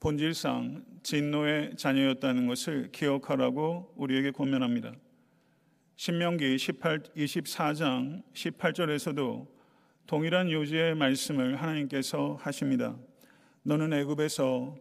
본질상 0.00 0.82
진노의 1.02 1.76
자녀였다는 1.76 2.46
것을 2.46 2.90
기억하라고 2.90 3.92
우리에게 3.96 4.30
권면합니다. 4.30 4.94
신명기 5.96 6.56
18, 6.56 7.02
24장 7.14 8.22
18절에서도 8.32 9.46
동일한 10.06 10.50
요지의 10.50 10.94
말씀을 10.94 11.56
하나님께서 11.56 12.38
하십니다. 12.40 12.96
너는 13.62 13.92
애굽에서 13.92 14.74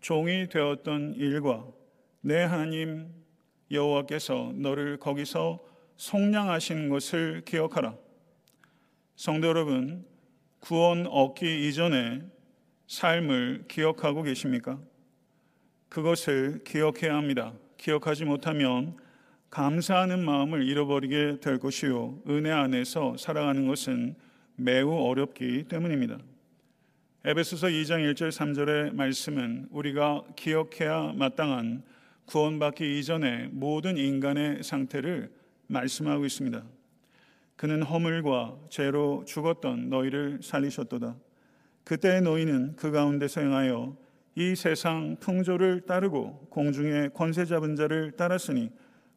종이 0.00 0.48
되었던 0.48 1.14
일과 1.14 1.64
내 2.20 2.42
하나님 2.42 3.08
여호와께서 3.70 4.54
너를 4.56 4.96
거기서 4.98 5.64
속량하신 5.96 6.88
것을 6.88 7.42
기억하라. 7.44 7.96
성도 9.14 9.46
여러분, 9.46 10.04
구원 10.58 11.06
얻기 11.06 11.68
이전에 11.68 12.22
삶을 12.86 13.64
기억하고 13.68 14.22
계십니까? 14.22 14.78
그것을 15.88 16.62
기억해야 16.64 17.14
합니다. 17.16 17.52
기억하지 17.76 18.24
못하면 18.24 18.96
감사하는 19.50 20.24
마음을 20.24 20.66
잃어버리게 20.66 21.38
될 21.40 21.58
것이요. 21.58 22.18
은혜 22.28 22.50
안에서 22.50 23.16
살아가는 23.16 23.66
것은 23.66 24.16
매우 24.56 24.92
어렵기 24.92 25.64
때문입니다. 25.68 26.18
에베소서 27.24 27.68
2장 27.68 28.12
1절 28.12 28.30
3절의 28.30 28.94
말씀은 28.94 29.68
우리가 29.70 30.24
기억해야 30.36 31.14
마땅한 31.16 31.82
구원받기 32.26 32.98
이전의 32.98 33.50
모든 33.52 33.96
인간의 33.96 34.62
상태를 34.62 35.30
말씀하고 35.68 36.26
있습니다. 36.26 36.64
그는 37.56 37.82
허물과 37.82 38.56
죄로 38.68 39.24
죽었던 39.26 39.88
너희를 39.88 40.40
살리셨도다. 40.42 41.16
그때 41.84 42.20
너희는 42.20 42.76
그 42.76 42.90
가운데서 42.90 43.42
행하여 43.42 43.96
이 44.36 44.54
세상 44.56 45.16
풍조를 45.20 45.82
따르고 45.82 46.48
공중의 46.50 47.10
권세 47.14 47.44
잡은 47.44 47.76
자를 47.76 48.12
따랐으니 48.12 48.70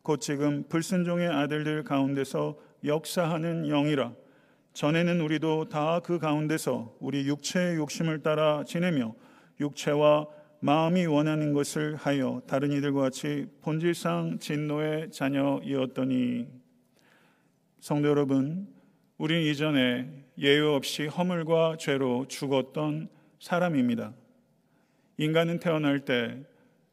곧 0.04 0.22
지금 0.22 0.64
불순종의 0.68 1.28
아들들 1.28 1.84
가운데서 1.84 2.58
역사하는 2.84 3.64
영이라. 3.68 4.14
전에는 4.74 5.22
우리도 5.22 5.70
다 5.70 6.02
그 6.04 6.20
가운데서 6.20 6.96
우리 7.00 7.28
육체의 7.28 7.78
욕심을 7.78 8.22
따라 8.22 8.64
지내며 8.64 9.16
육체와 9.60 10.28
마음이 10.60 11.06
원하는 11.08 11.54
것을 11.54 11.96
하여 11.96 12.42
다른 12.48 12.72
이들과 12.72 13.02
같이 13.02 13.48
본질상 13.62 14.40
진노의 14.40 15.12
자녀이었더니. 15.12 16.48
성도 17.80 18.10
여러분 18.10 18.68
우린 19.18 19.42
이전에 19.42 20.08
예외 20.38 20.60
없이 20.62 21.08
허물과 21.08 21.78
죄로 21.80 22.28
죽었던 22.28 23.10
사람입니다. 23.40 24.14
인간은 25.18 25.60
태어날 25.60 26.06
때 26.06 26.38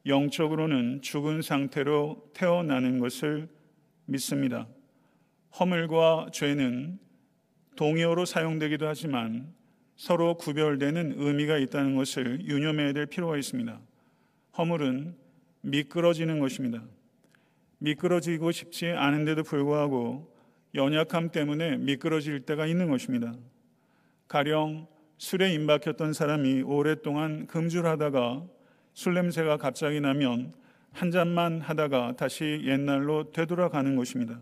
영적으로는 0.06 1.02
죽은 1.02 1.42
상태로 1.42 2.30
태어나는 2.32 2.98
것을 2.98 3.48
믿습니다. 4.06 4.66
허물과 5.60 6.28
죄는 6.32 6.98
동의어로 7.76 8.24
사용되기도 8.24 8.86
하지만 8.88 9.52
서로 9.96 10.38
구별되는 10.38 11.16
의미가 11.18 11.58
있다는 11.58 11.94
것을 11.94 12.46
유념해야 12.46 12.94
될 12.94 13.04
필요가 13.04 13.36
있습니다. 13.36 13.78
허물은 14.56 15.14
미끄러지는 15.60 16.38
것입니다. 16.38 16.82
미끄러지고 17.78 18.50
싶지 18.50 18.88
않은데도 18.88 19.42
불구하고 19.42 20.33
연약함 20.74 21.30
때문에 21.30 21.76
미끄러질 21.78 22.40
때가 22.40 22.66
있는 22.66 22.90
것입니다. 22.90 23.34
가령 24.28 24.88
술에 25.18 25.52
임박혔던 25.54 26.12
사람이 26.12 26.62
오랫동안 26.62 27.46
금줄하다가 27.46 28.44
술 28.92 29.14
냄새가 29.14 29.56
갑자기 29.56 30.00
나면 30.00 30.52
한 30.92 31.10
잔만 31.10 31.60
하다가 31.60 32.14
다시 32.16 32.62
옛날로 32.64 33.30
되돌아가는 33.32 33.96
것입니다. 33.96 34.40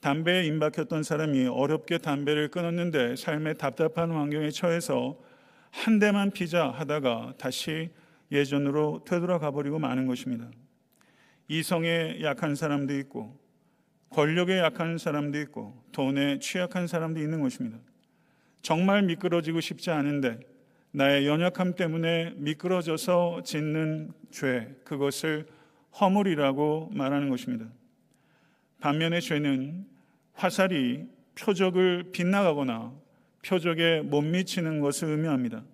담배에 0.00 0.44
임박혔던 0.46 1.02
사람이 1.02 1.46
어렵게 1.46 1.98
담배를 1.98 2.48
끊었는데 2.48 3.16
삶의 3.16 3.56
답답한 3.56 4.10
환경에 4.10 4.50
처해서 4.50 5.18
한 5.70 5.98
대만 5.98 6.30
피자 6.30 6.68
하다가 6.70 7.34
다시 7.38 7.90
예전으로 8.30 9.04
되돌아가 9.06 9.50
버리고 9.50 9.78
마는 9.78 10.06
것입니다. 10.06 10.50
이성에 11.48 12.18
약한 12.22 12.54
사람도 12.54 12.98
있고 12.98 13.41
권력에 14.12 14.58
약한 14.58 14.98
사람도 14.98 15.40
있고 15.40 15.82
돈에 15.92 16.38
취약한 16.38 16.86
사람도 16.86 17.20
있는 17.20 17.40
것입니다. 17.40 17.78
정말 18.60 19.02
미끄러지고 19.02 19.60
싶지 19.60 19.90
않은데 19.90 20.38
나의 20.92 21.26
연약함 21.26 21.74
때문에 21.74 22.34
미끄러져서 22.36 23.42
짓는 23.44 24.12
죄, 24.30 24.76
그것을 24.84 25.46
허물이라고 25.98 26.90
말하는 26.92 27.30
것입니다. 27.30 27.66
반면에 28.80 29.20
죄는 29.20 29.86
화살이 30.34 31.06
표적을 31.34 32.10
빗나가거나 32.12 32.92
표적에 33.44 34.02
못 34.02 34.22
미치는 34.22 34.80
것을 34.80 35.08
의미합니다. 35.08 35.64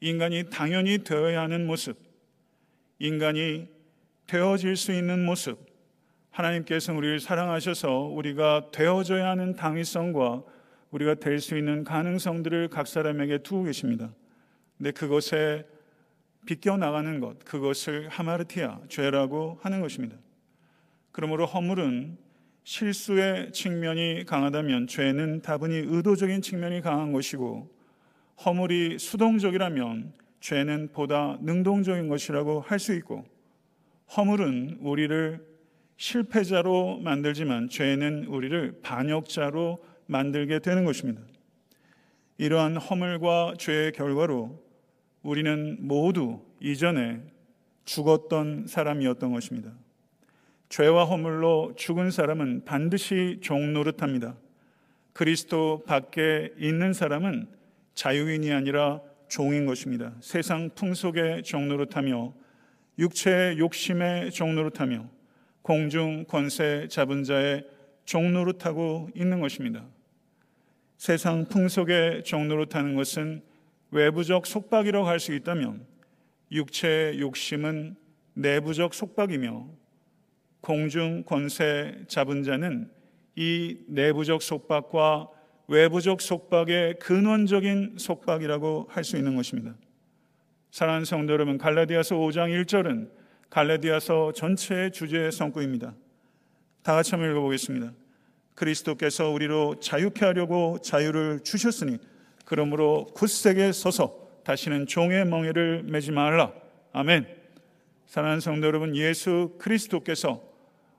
인간이 0.00 0.44
당연히 0.50 0.98
되어야 0.98 1.42
하는 1.42 1.66
모습, 1.66 1.98
인간이 2.98 3.68
되어질 4.26 4.76
수 4.76 4.92
있는 4.92 5.24
모습, 5.24 5.71
하나님께서 6.32 6.94
우리를 6.94 7.20
사랑하셔서 7.20 7.98
우리가 8.06 8.70
되어져야 8.72 9.28
하는 9.30 9.54
당위성과 9.54 10.42
우리가 10.90 11.14
될 11.14 11.38
수 11.40 11.56
있는 11.56 11.84
가능성들을 11.84 12.68
각 12.68 12.86
사람에게 12.86 13.38
두고 13.38 13.64
계십니다. 13.64 14.12
근데 14.76 14.90
그것에 14.90 15.64
비껴 16.44 16.76
나가는 16.76 17.20
것, 17.20 17.38
그것을 17.44 18.08
하마르티아, 18.08 18.80
죄라고 18.88 19.58
하는 19.62 19.80
것입니다. 19.80 20.16
그러므로 21.12 21.46
허물은 21.46 22.18
실수의 22.64 23.52
측면이 23.52 24.24
강하다면 24.24 24.86
죄는 24.86 25.42
다분히 25.42 25.76
의도적인 25.76 26.42
측면이 26.42 26.80
강한 26.80 27.12
것이고 27.12 27.70
허물이 28.44 28.98
수동적이라면 28.98 30.12
죄는 30.40 30.88
보다 30.92 31.38
능동적인 31.42 32.08
것이라고 32.08 32.60
할 32.60 32.78
수 32.78 32.94
있고 32.94 33.24
허물은 34.16 34.78
우리를 34.80 35.51
실패자로 36.02 36.98
만들지만 36.98 37.68
죄는 37.68 38.24
우리를 38.24 38.80
반역자로 38.82 39.84
만들게 40.06 40.58
되는 40.58 40.84
것입니다. 40.84 41.22
이러한 42.38 42.76
허물과 42.76 43.54
죄의 43.56 43.92
결과로 43.92 44.60
우리는 45.22 45.78
모두 45.78 46.40
이전에 46.58 47.20
죽었던 47.84 48.66
사람이었던 48.66 49.32
것입니다. 49.32 49.70
죄와 50.70 51.04
허물로 51.04 51.74
죽은 51.76 52.10
사람은 52.10 52.64
반드시 52.64 53.38
종 53.40 53.72
노릇합니다. 53.72 54.34
그리스도 55.12 55.84
밖에 55.86 56.50
있는 56.58 56.92
사람은 56.94 57.46
자유인이 57.94 58.52
아니라 58.52 59.00
종인 59.28 59.66
것입니다. 59.66 60.14
세상 60.18 60.68
풍속의 60.70 61.44
종 61.44 61.68
노릇하며 61.68 62.34
육체의 62.98 63.58
욕심의 63.60 64.32
종 64.32 64.56
노릇하며 64.56 65.21
공중 65.62 66.24
권세 66.24 66.88
잡은 66.88 67.24
자의 67.24 67.64
종 68.04 68.32
노릇하고 68.32 69.10
있는 69.14 69.40
것입니다. 69.40 69.84
세상 70.96 71.46
풍속의 71.46 72.24
종 72.24 72.48
노릇하는 72.48 72.94
것은 72.94 73.42
외부적 73.90 74.46
속박이라고 74.46 75.06
할 75.06 75.20
수 75.20 75.32
있다면 75.34 75.86
육체의 76.50 77.20
욕심은 77.20 77.96
내부적 78.34 78.94
속박이며 78.94 79.68
공중 80.60 81.22
권세 81.24 82.04
잡은 82.08 82.42
자는 82.42 82.90
이 83.36 83.78
내부적 83.88 84.42
속박과 84.42 85.28
외부적 85.68 86.20
속박의 86.20 86.98
근원적인 86.98 87.96
속박이라고 87.98 88.88
할 88.90 89.04
수 89.04 89.16
있는 89.16 89.36
것입니다. 89.36 89.74
사랑하는 90.70 91.04
성도 91.04 91.32
여러분, 91.32 91.58
갈라디아서 91.58 92.16
5장 92.16 92.64
1절은 92.64 93.10
갈라디아서 93.52 94.32
전체의 94.32 94.92
주제의 94.92 95.30
성구입니다. 95.30 95.94
다 96.82 96.94
같이 96.94 97.10
한번 97.10 97.30
읽어보겠습니다. 97.32 97.92
그리스도께서 98.54 99.28
우리로 99.28 99.78
자유케 99.78 100.24
하려고 100.24 100.78
자유를 100.82 101.40
주셨으니 101.40 101.98
그러므로 102.46 103.04
굳세게 103.14 103.72
서서 103.72 104.40
다시는 104.42 104.86
종의 104.86 105.26
멍에를 105.26 105.82
매지 105.82 106.12
말라. 106.12 106.50
아멘. 106.94 107.26
사랑하는 108.06 108.40
성도 108.40 108.66
여러분, 108.66 108.96
예수 108.96 109.54
그리스도께서 109.58 110.42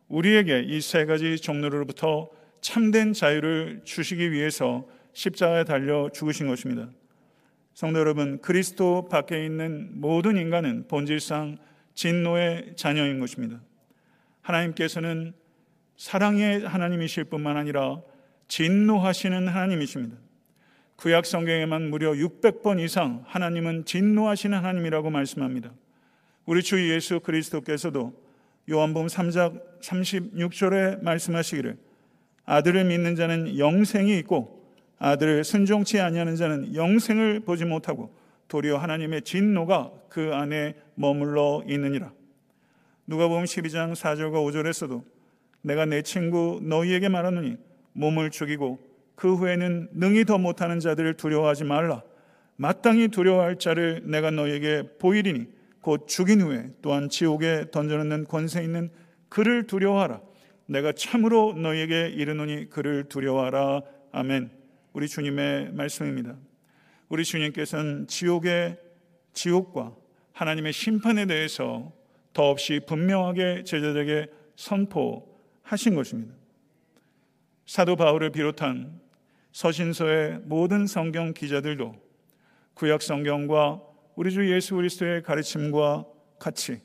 우리에게 0.07 0.61
이 0.61 0.79
세 0.79 1.05
가지 1.05 1.37
종로로부터 1.37 2.29
참된 2.61 3.13
자유를 3.13 3.81
주시기 3.83 4.31
위해서 4.31 4.87
십자가에 5.13 5.63
달려 5.63 6.07
죽으신 6.13 6.47
것입니다. 6.47 6.87
성도 7.73 7.99
여러분, 7.99 8.39
그리스도 8.41 9.09
밖에 9.09 9.43
있는 9.43 9.89
모든 9.99 10.37
인간은 10.37 10.87
본질상 10.87 11.57
진노의 11.95 12.73
자녀인 12.75 13.19
것입니다. 13.19 13.61
하나님께서는 14.41 15.33
사랑의 15.97 16.65
하나님이실 16.65 17.25
뿐만 17.25 17.57
아니라 17.57 18.01
진노하시는 18.47 19.47
하나님이십니다. 19.47 20.17
구약 20.95 21.25
성경에만 21.25 21.89
무려 21.89 22.11
600번 22.11 22.79
이상 22.79 23.23
하나님은 23.27 23.85
진노하시는 23.85 24.57
하나님이라고 24.57 25.09
말씀합니다. 25.09 25.71
우리 26.45 26.61
주 26.61 26.91
예수 26.91 27.19
그리스도께서도 27.19 28.13
요한복음 28.69 29.07
3장 29.07 29.61
36절에 29.81 31.03
말씀하시기를 31.03 31.77
아들을 32.45 32.85
믿는 32.85 33.15
자는 33.15 33.57
영생이 33.57 34.17
있고 34.19 34.63
아들을 34.99 35.43
순종치 35.43 35.99
아니하는 35.99 36.35
자는 36.35 36.75
영생을 36.75 37.41
보지 37.41 37.65
못하고 37.65 38.15
도리어 38.47 38.77
하나님의 38.77 39.23
진노가 39.23 39.91
그 40.09 40.33
안에 40.33 40.75
머물러 40.95 41.63
있느니라. 41.67 42.11
누가복음 43.07 43.43
12장 43.43 43.93
4절과 43.93 44.33
5절에서도 44.33 45.03
내가 45.61 45.85
내 45.85 46.01
친구 46.01 46.59
너희에게 46.63 47.09
말하노니 47.09 47.57
몸을 47.93 48.29
죽이고 48.29 48.79
그 49.15 49.35
후에는 49.35 49.89
능히 49.93 50.25
더 50.25 50.37
못하는 50.37 50.79
자들을 50.79 51.15
두려워하지 51.15 51.63
말라. 51.63 52.03
마땅히 52.55 53.07
두려워할 53.07 53.57
자를 53.57 54.01
내가 54.05 54.31
너희에게 54.31 54.97
보이리니 54.99 55.47
곧 55.81 56.07
죽인 56.07 56.41
후에 56.41 56.71
또한 56.81 57.09
지옥에 57.09 57.71
던져놓는 57.71 58.25
권세 58.25 58.63
있는 58.63 58.89
그를 59.29 59.67
두려워하라. 59.67 60.21
내가 60.65 60.93
참으로 60.93 61.53
너희에게 61.53 62.09
이르노니 62.09 62.69
그를 62.69 63.03
두려워하라. 63.05 63.81
아멘. 64.11 64.49
우리 64.93 65.07
주님의 65.07 65.73
말씀입니다. 65.73 66.35
우리 67.09 67.23
주님께서는 67.23 68.07
지옥의 68.07 68.77
지옥과 69.33 69.95
하나님의 70.33 70.73
심판에 70.73 71.25
대해서 71.25 71.91
더없이 72.33 72.79
분명하게 72.87 73.63
제자들에게 73.63 74.27
선포하신 74.55 75.95
것입니다. 75.95 76.33
사도 77.65 77.95
바울을 77.95 78.31
비롯한 78.31 78.99
서신서의 79.51 80.41
모든 80.43 80.87
성경 80.87 81.33
기자들도 81.33 81.95
구약 82.73 83.01
성경과 83.01 83.81
우리 84.15 84.31
주 84.31 84.51
예수 84.51 84.75
그리스도의 84.75 85.21
가르침과 85.23 86.05
같이 86.39 86.81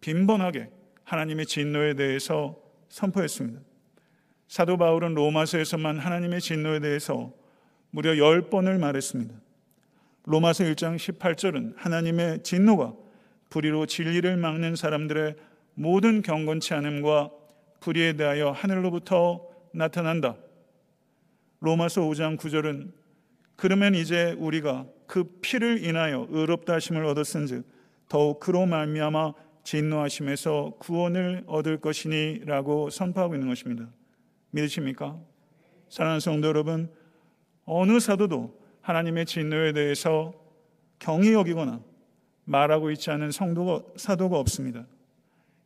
빈번하게 0.00 0.70
하나님의 1.04 1.46
진노에 1.46 1.94
대해서 1.94 2.56
선포했습니다. 2.88 3.60
사도 4.48 4.76
바울은 4.76 5.14
로마서에서만 5.14 5.98
하나님의 5.98 6.40
진노에 6.40 6.80
대해서 6.80 7.32
무려 7.90 8.12
10번을 8.12 8.78
말했습니다. 8.78 9.34
로마서 10.26 10.64
1장 10.64 10.96
18절은 10.96 11.74
하나님의 11.76 12.42
진노가 12.42 12.94
불의로 13.50 13.84
진리를 13.86 14.36
막는 14.36 14.74
사람들의 14.74 15.36
모든 15.74 16.22
경건치 16.22 16.72
않음과 16.72 17.30
불의에 17.80 18.14
대하여 18.14 18.50
하늘로부터 18.50 19.46
나타난다. 19.74 20.36
로마서 21.60 22.02
5장 22.02 22.38
9절은 22.38 22.92
그러면 23.56 23.94
이제 23.94 24.34
우리가 24.38 24.86
그 25.06 25.24
피를 25.42 25.84
인하여 25.84 26.26
의롭다 26.30 26.74
하심을 26.74 27.04
얻었은즉 27.04 27.66
더욱 28.08 28.40
그로 28.40 28.64
말미암아 28.64 29.34
진노하심에서 29.62 30.76
구원을 30.78 31.44
얻을 31.46 31.80
것이니라고 31.80 32.90
선포하고 32.90 33.34
있는 33.34 33.48
것입니다. 33.48 33.88
믿으십니까? 34.50 35.18
사랑하는 35.88 36.20
성도 36.20 36.48
여러분, 36.48 36.90
어느 37.64 37.98
사도도 37.98 38.63
하나님의 38.84 39.24
진노에 39.24 39.72
대해서 39.72 40.34
경히 40.98 41.32
여기거나 41.32 41.80
말하고 42.44 42.90
있지 42.90 43.10
않은 43.10 43.30
성도가 43.30 43.82
사도가 43.96 44.38
없습니다. 44.38 44.86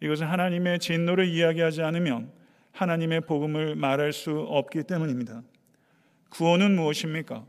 이것은 0.00 0.28
하나님의 0.28 0.78
진노를 0.78 1.26
이야기하지 1.26 1.82
않으면 1.82 2.30
하나님의 2.70 3.22
복음을 3.22 3.74
말할 3.74 4.12
수 4.12 4.30
없기 4.30 4.84
때문입니다. 4.84 5.42
구원은 6.30 6.76
무엇입니까? 6.76 7.44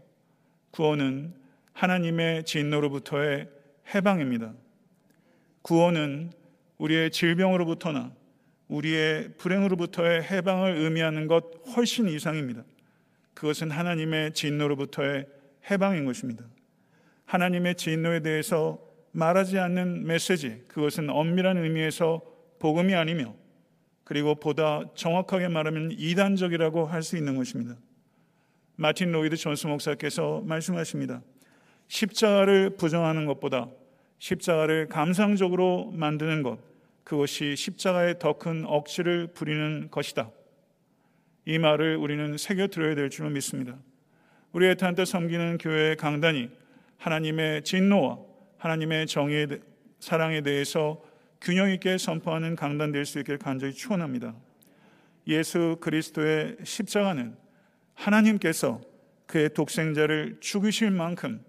구원은 0.72 1.36
하나님의 1.74 2.46
진노로부터의 2.46 3.48
해방입니다. 3.94 4.54
구원은 5.62 6.32
우리의 6.80 7.12
질병으로부터나 7.12 8.12
우리의 8.70 9.34
불행으로부터의 9.38 10.24
해방을 10.24 10.78
의미하는 10.78 11.28
것 11.28 11.44
훨씬 11.76 12.08
이상입니다. 12.08 12.64
그것은 13.36 13.70
하나님의 13.70 14.34
진노로부터의 14.34 15.28
해방인 15.70 16.06
것입니다. 16.06 16.46
하나님의 17.26 17.76
진노에 17.76 18.22
대해서 18.22 18.80
말하지 19.12 19.58
않는 19.60 20.06
메시지, 20.06 20.64
그것은 20.68 21.10
엄밀한 21.10 21.58
의미에서 21.58 22.22
복음이 22.60 22.94
아니며 22.94 23.36
그리고 24.04 24.36
보다 24.36 24.82
정확하게 24.96 25.48
말하면 25.50 25.92
이단적이라고 25.92 26.86
할 26.86 27.04
수 27.04 27.18
있는 27.18 27.36
것입니다. 27.36 27.76
마틴 28.76 29.12
로이드 29.12 29.36
존스 29.36 29.68
목사께서 29.68 30.42
말씀하십니다. 30.46 31.22
십자가를 31.88 32.72
부정하는 32.78 33.26
것보다 33.26 33.70
십자가를 34.20 34.88
감상적으로 34.88 35.92
만드는 35.92 36.44
것, 36.44 36.60
그것이 37.04 37.56
십자가의 37.56 38.20
더큰 38.20 38.66
억지를 38.66 39.28
부리는 39.28 39.90
것이다. 39.90 40.32
이 41.46 41.58
말을 41.58 41.96
우리는 41.96 42.38
새겨 42.38 42.68
들어야 42.68 42.96
될 42.96 43.10
줄로 43.10 43.30
믿습니다. 43.30 43.78
우리 44.52 44.68
애타한테 44.70 45.06
섬기는 45.06 45.60
교회의 45.60 45.96
강단이 45.96 46.50
하나님의 46.98 47.64
진노와 47.64 48.18
하나님의 48.58 49.06
정의에 49.06 49.48
사랑에 50.00 50.42
대해서 50.42 51.04
균형 51.40 51.70
있게 51.70 51.98
선포하는 52.00 52.56
강단 52.56 52.92
될 52.92 53.06
수 53.06 53.20
있길 53.20 53.38
간절히 53.38 53.74
축원합니다. 53.74 54.34
예수 55.28 55.78
그리스도의 55.80 56.58
십자가는 56.64 57.36
하나님께서 57.94 58.82
그의 59.28 59.50
독생자를 59.54 60.38
죽이실 60.40 60.90
만큼 60.90 61.46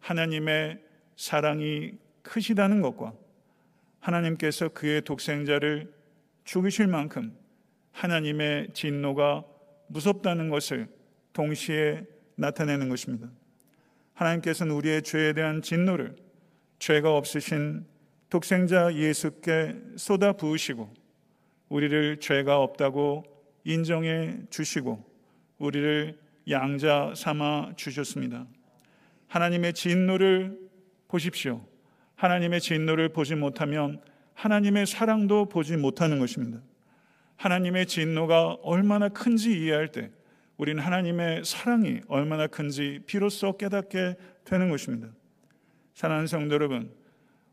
하나님의 0.00 0.80
사랑이 1.16 1.92
크시다는 2.22 2.82
것과 2.82 3.12
하나님께서 4.00 4.70
그의 4.70 5.02
독생자를 5.02 5.92
죽이실 6.44 6.88
만큼 6.88 7.36
하나님의 7.92 8.70
진노가 8.72 9.44
무섭다는 9.86 10.48
것을 10.48 10.88
동시에 11.32 12.04
나타내는 12.40 12.88
것입니다. 12.88 13.28
하나님께서는 14.14 14.74
우리의 14.74 15.02
죄에 15.02 15.32
대한 15.34 15.62
진노를 15.62 16.16
죄가 16.78 17.14
없으신 17.16 17.84
독생자 18.30 18.94
예수께 18.94 19.76
쏟아 19.96 20.32
부으시고 20.32 20.92
우리를 21.68 22.18
죄가 22.18 22.58
없다고 22.58 23.24
인정해 23.64 24.38
주시고 24.50 25.04
우리를 25.58 26.18
양자 26.48 27.12
삼아 27.14 27.74
주셨습니다. 27.76 28.46
하나님의 29.28 29.74
진노를 29.74 30.58
보십시오. 31.08 31.64
하나님의 32.16 32.60
진노를 32.60 33.10
보지 33.10 33.34
못하면 33.34 34.00
하나님의 34.34 34.86
사랑도 34.86 35.48
보지 35.48 35.76
못하는 35.76 36.18
것입니다. 36.18 36.60
하나님의 37.36 37.86
진노가 37.86 38.58
얼마나 38.62 39.08
큰지 39.08 39.52
이해할 39.52 39.92
때 39.92 40.10
우리는 40.60 40.82
하나님의 40.82 41.42
사랑이 41.42 42.02
얼마나 42.06 42.46
큰지 42.46 43.00
비로소 43.06 43.56
깨닫게 43.56 44.16
되는 44.44 44.68
것입니다. 44.68 45.08
사랑하는 45.94 46.26
성도 46.26 46.54
여러분, 46.54 46.92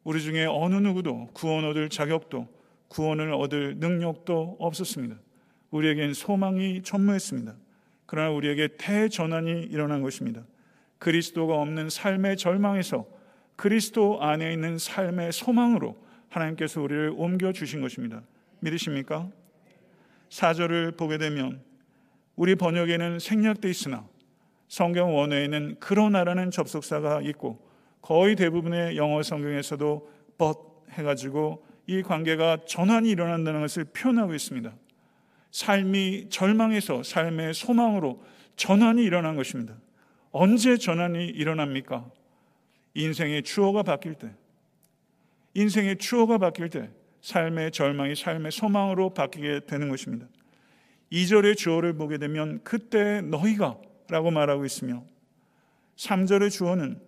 우리 0.04 0.22
중에 0.22 0.44
어느 0.44 0.76
누구도 0.76 1.30
구원 1.32 1.64
얻을 1.64 1.88
자격도 1.88 2.50
구원을 2.90 3.32
얻을 3.32 3.78
능력도 3.78 4.58
없었습니다. 4.60 5.16
우리에겐 5.72 6.14
소망이 6.14 6.82
전무했습니다. 6.84 7.56
그러나 8.08 8.32
우리에게 8.32 8.76
대전환이 8.78 9.64
일어난 9.64 10.02
것입니다. 10.02 10.44
그리스도가 11.00 11.62
없는 11.62 11.90
삶의 11.90 12.36
절망에서 12.36 13.08
그리스도 13.56 14.22
안에 14.22 14.52
있는 14.52 14.78
삶의 14.78 15.32
소망으로 15.32 15.96
하나님께서 16.28 16.82
우리를 16.82 17.14
옮겨 17.16 17.54
주신 17.54 17.80
것입니다. 17.80 18.22
믿으십니까? 18.60 19.30
사절을 20.30 20.98
보게 20.98 21.18
되면 21.18 21.66
우리 22.38 22.56
번역에는 22.56 23.20
생략돼 23.20 23.70
있으나 23.70 24.08
성경 24.70 25.16
원어에는 25.18 25.78
그러나라는 25.80 26.52
접속사가 26.52 27.22
있고 27.24 27.68
거의 28.02 28.36
대부분의 28.36 28.96
영어 28.96 29.22
성경에서도 29.24 30.10
but 30.38 30.60
해가지고 30.92 31.66
이 31.88 32.02
관계가 32.04 32.60
전환이 32.66 33.10
일어난다는 33.10 33.62
것을 33.62 33.86
표현하고 33.86 34.34
있습니다. 34.34 34.74
삶이 35.52 36.28
절망에서 36.30 37.04
삶의 37.04 37.54
소망으로 37.54 38.24
전환이 38.56 39.04
일어난 39.04 39.36
것입니다. 39.36 39.76
언제 40.32 40.78
전환이 40.78 41.26
일어납니까? 41.26 42.10
인생의 42.94 43.44
추호가 43.44 43.84
바뀔 43.84 44.16
때, 44.16 44.32
인생의 45.54 45.98
추호가 45.98 46.38
바뀔 46.38 46.70
때, 46.70 46.90
삶의 47.22 47.72
절망이 47.72 48.16
삶의 48.16 48.52
소망으로 48.52 49.14
바뀌게 49.14 49.62
되는 49.68 49.90
것입니다. 49.90 50.28
2절의 51.12 51.58
주어를 51.58 51.94
보게 51.94 52.18
되면 52.18 52.62
그때 52.64 53.22
너희가 53.22 53.78
라고 54.10 54.32
말하고 54.32 54.66
있으며 54.66 55.04
3절의 55.96 56.52
주어는 56.52 57.00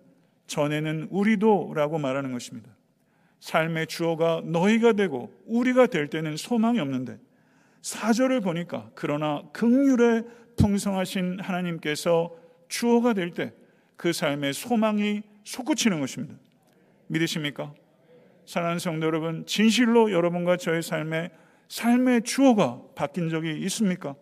전에는 0.46 1.08
우리도 1.10 1.72
라고 1.74 1.98
말하는 1.98 2.32
것입니다. 2.32 2.70
삶의 3.40 3.86
주어가 3.86 4.42
너희가 4.44 4.92
되고 4.92 5.32
우리가 5.46 5.86
될 5.86 6.08
때는 6.08 6.36
소망이 6.36 6.80
없는데 6.80 7.18
4절을 7.82 8.42
보니까 8.42 8.90
그러나 8.94 9.42
극률에 9.52 10.22
풍성하신 10.56 11.40
하나님께서 11.40 12.34
주어가 12.68 13.12
될 13.14 13.32
때 13.32 13.52
그 14.00 14.14
삶의 14.14 14.54
소망이 14.54 15.20
솟구치는 15.44 16.00
것입니다. 16.00 16.34
믿으십니까? 17.08 17.74
사랑하는 18.46 18.78
성도 18.78 19.06
여러분, 19.06 19.44
진실로 19.44 20.10
여러분과 20.10 20.56
저의 20.56 20.82
삶에 20.82 21.30
삶의 21.70 22.22
주어가 22.24 22.82
바뀐 22.96 23.30
적이 23.30 23.60
있습니까? 23.60 24.16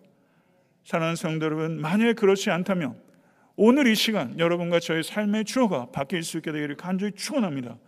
사랑하는 0.84 1.16
성도 1.16 1.46
여러분, 1.46 1.80
만약 1.80 2.14
그렇지 2.14 2.50
않다면 2.50 3.00
오늘 3.56 3.86
이 3.86 3.94
시간 3.94 4.38
여러분과 4.38 4.80
저의 4.80 5.02
삶의 5.02 5.46
주어가 5.46 5.86
바뀔 5.90 6.22
수 6.22 6.36
있게 6.36 6.52
되기를 6.52 6.76
간절히 6.76 7.12
축원합니다. 7.12 7.78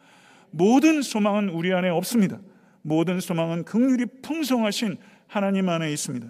모든 0.51 1.03
소망은 1.03 1.51
우리 1.51 1.73
안에 1.73 1.91
없습니다. 1.91 2.41
모든 2.83 3.21
소망은 3.21 3.65
극률이 3.65 4.07
풍성하신 4.23 4.97
하나님 5.27 5.69
안에 5.69 5.93
있습니다. 5.93 6.27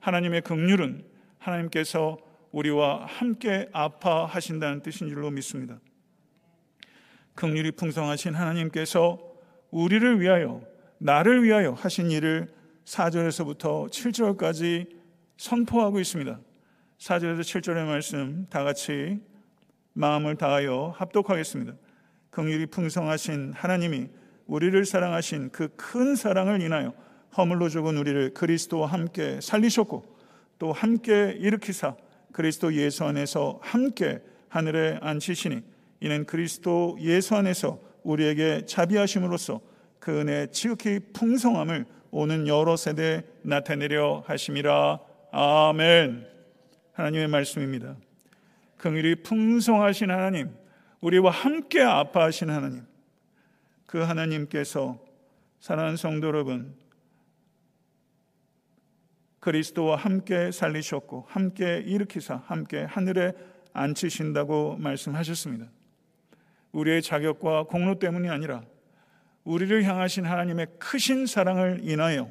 하나님의 0.00 0.40
극률은 0.40 1.04
하나님께서 1.38 2.18
우리와 2.52 3.04
함께 3.06 3.68
아파하신다는 3.72 4.80
뜻인 4.80 5.10
줄로 5.10 5.30
믿습니다. 5.30 5.78
극률이 7.34 7.72
풍성하신 7.72 8.34
하나님께서 8.34 9.20
우리를 9.70 10.20
위하여 10.20 10.62
나를 10.98 11.44
위하여 11.44 11.72
하신 11.72 12.10
일을 12.10 12.61
4절에서부터 12.84 13.88
7절까지 13.90 14.86
선포하고 15.36 16.00
있습니다. 16.00 16.38
4절에서 16.98 17.40
7절의 17.40 17.86
말씀 17.86 18.46
다 18.48 18.64
같이 18.64 19.20
마음을 19.92 20.36
다하여 20.36 20.94
합독하겠습니다. 20.96 21.74
긍휼이 22.30 22.66
풍성하신 22.66 23.52
하나님이 23.54 24.08
우리를 24.46 24.84
사랑하신 24.84 25.50
그 25.50 25.68
큰 25.76 26.16
사랑을 26.16 26.60
인하여 26.60 26.94
허물로 27.36 27.68
죽은 27.68 27.96
우리를 27.96 28.34
그리스도와 28.34 28.86
함께 28.86 29.40
살리셨고 29.40 30.16
또 30.58 30.72
함께 30.72 31.34
일으키사 31.38 31.96
그리스도 32.32 32.74
예수 32.74 33.04
안에서 33.04 33.58
함께 33.62 34.20
하늘에 34.48 34.98
앉히시니 35.00 35.62
이는 36.00 36.24
그리스도 36.24 36.96
예수 37.00 37.34
안에서 37.36 37.80
우리에게 38.02 38.66
자비하심으로써 38.66 39.60
그 39.98 40.20
은혜 40.20 40.46
지극히 40.50 41.00
풍성함을 41.12 41.86
오는 42.12 42.46
여러 42.46 42.76
세대에 42.76 43.22
나타내려 43.40 44.22
하심이라 44.26 45.00
아멘. 45.32 46.28
하나님의 46.92 47.26
말씀입니다. 47.28 47.96
긍휼이 48.76 49.22
풍성하신 49.22 50.10
하나님, 50.10 50.54
우리와 51.00 51.30
함께 51.30 51.80
아파하신 51.80 52.50
하나님, 52.50 52.86
그 53.86 53.98
하나님께서 53.98 54.98
사랑하는 55.58 55.96
성도 55.96 56.26
여러분, 56.26 56.76
그리스도와 59.40 59.96
함께 59.96 60.52
살리셨고 60.52 61.24
함께 61.28 61.78
일으키사 61.78 62.42
함께 62.44 62.82
하늘에 62.82 63.32
앉히신다고 63.72 64.76
말씀하셨습니다. 64.76 65.66
우리의 66.72 67.00
자격과 67.00 67.64
공로 67.64 67.98
때문이 67.98 68.28
아니라 68.28 68.62
우리를 69.44 69.82
향하신 69.84 70.24
하나님의 70.24 70.66
크신 70.78 71.26
사랑을 71.26 71.80
인하여 71.82 72.30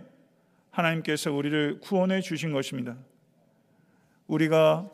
하나님께서 0.72 1.32
우리를 1.32 1.80
구원해 1.82 2.22
주신 2.22 2.52
것입니다. 2.52 2.96
우리가 4.28 4.90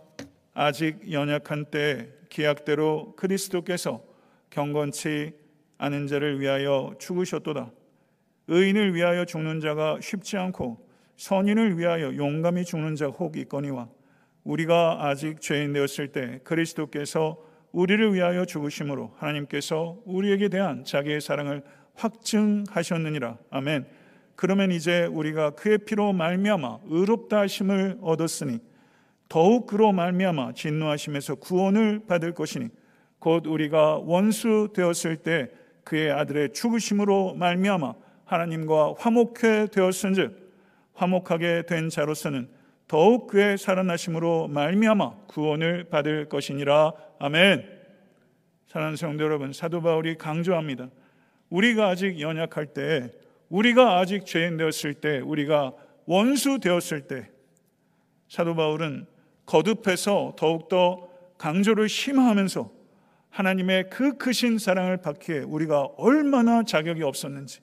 아직 0.53 1.11
연약한 1.11 1.65
때 1.65 2.09
기약대로 2.29 3.13
그리스도께서 3.15 4.03
경건치 4.49 5.33
않은 5.77 6.07
자를 6.07 6.39
위하여 6.39 6.95
죽으셨도다. 6.99 7.71
의인을 8.47 8.95
위하여 8.95 9.25
죽는 9.25 9.59
자가 9.59 9.99
쉽지 10.01 10.37
않고 10.37 10.87
선인을 11.17 11.77
위하여 11.77 12.15
용감히 12.15 12.63
죽는 12.65 12.95
자 12.95 13.07
혹 13.07 13.37
있거니와 13.37 13.89
우리가 14.43 15.05
아직 15.05 15.41
죄인 15.41 15.73
되었을 15.73 16.11
때 16.11 16.39
그리스도께서 16.43 17.37
우리를 17.71 18.13
위하여 18.13 18.45
죽으심으로 18.45 19.13
하나님께서 19.17 19.99
우리에게 20.05 20.47
대한 20.47 20.83
자기의 20.85 21.21
사랑을 21.21 21.63
확증하셨느니라. 21.97 23.37
아멘. 23.49 23.85
그러면 24.35 24.71
이제 24.71 25.05
우리가 25.05 25.51
그의 25.51 25.79
피로 25.79 26.13
말미암아 26.13 26.79
의롭다 26.85 27.39
하심을 27.39 27.97
얻었으니 28.01 28.59
더욱 29.27 29.67
그로 29.67 29.91
말미암아 29.91 30.53
진노하심에서 30.53 31.35
구원을 31.35 32.01
받을 32.07 32.33
것이니 32.33 32.69
곧 33.19 33.47
우리가 33.47 33.97
원수 33.97 34.69
되었을 34.73 35.17
때 35.17 35.49
그의 35.83 36.11
아들의 36.11 36.53
죽으심으로 36.53 37.33
말미암아 37.35 37.93
하나님과 38.25 38.93
화목해 38.97 39.67
되었은즉 39.71 40.47
화목하게 40.93 41.63
된 41.67 41.89
자로서는 41.89 42.49
더욱 42.87 43.27
그의 43.27 43.57
살아나심으로 43.57 44.47
말미암아 44.47 45.25
구원을 45.27 45.85
받을 45.85 46.29
것이니라 46.29 46.93
아멘. 47.19 47.77
사랑하는 48.67 48.97
성도 48.97 49.23
여러분, 49.23 49.53
사도 49.53 49.81
바울이 49.81 50.17
강조합니다. 50.17 50.89
우리가 51.49 51.89
아직 51.89 52.19
연약할 52.19 52.73
때, 52.73 53.11
우리가 53.49 53.97
아직 53.97 54.25
죄인 54.25 54.57
되었을 54.57 54.95
때, 54.95 55.19
우리가 55.19 55.73
원수 56.05 56.59
되었을 56.59 57.07
때, 57.07 57.29
사도 58.27 58.55
바울은 58.55 59.07
거듭해서 59.45 60.35
더욱더 60.37 61.09
강조를 61.37 61.87
심화하면서 61.87 62.71
하나님의 63.29 63.89
그 63.89 64.17
크신 64.17 64.57
사랑을 64.57 64.97
받기에 64.97 65.39
우리가 65.39 65.83
얼마나 65.97 66.63
자격이 66.63 67.03
없었는지, 67.03 67.59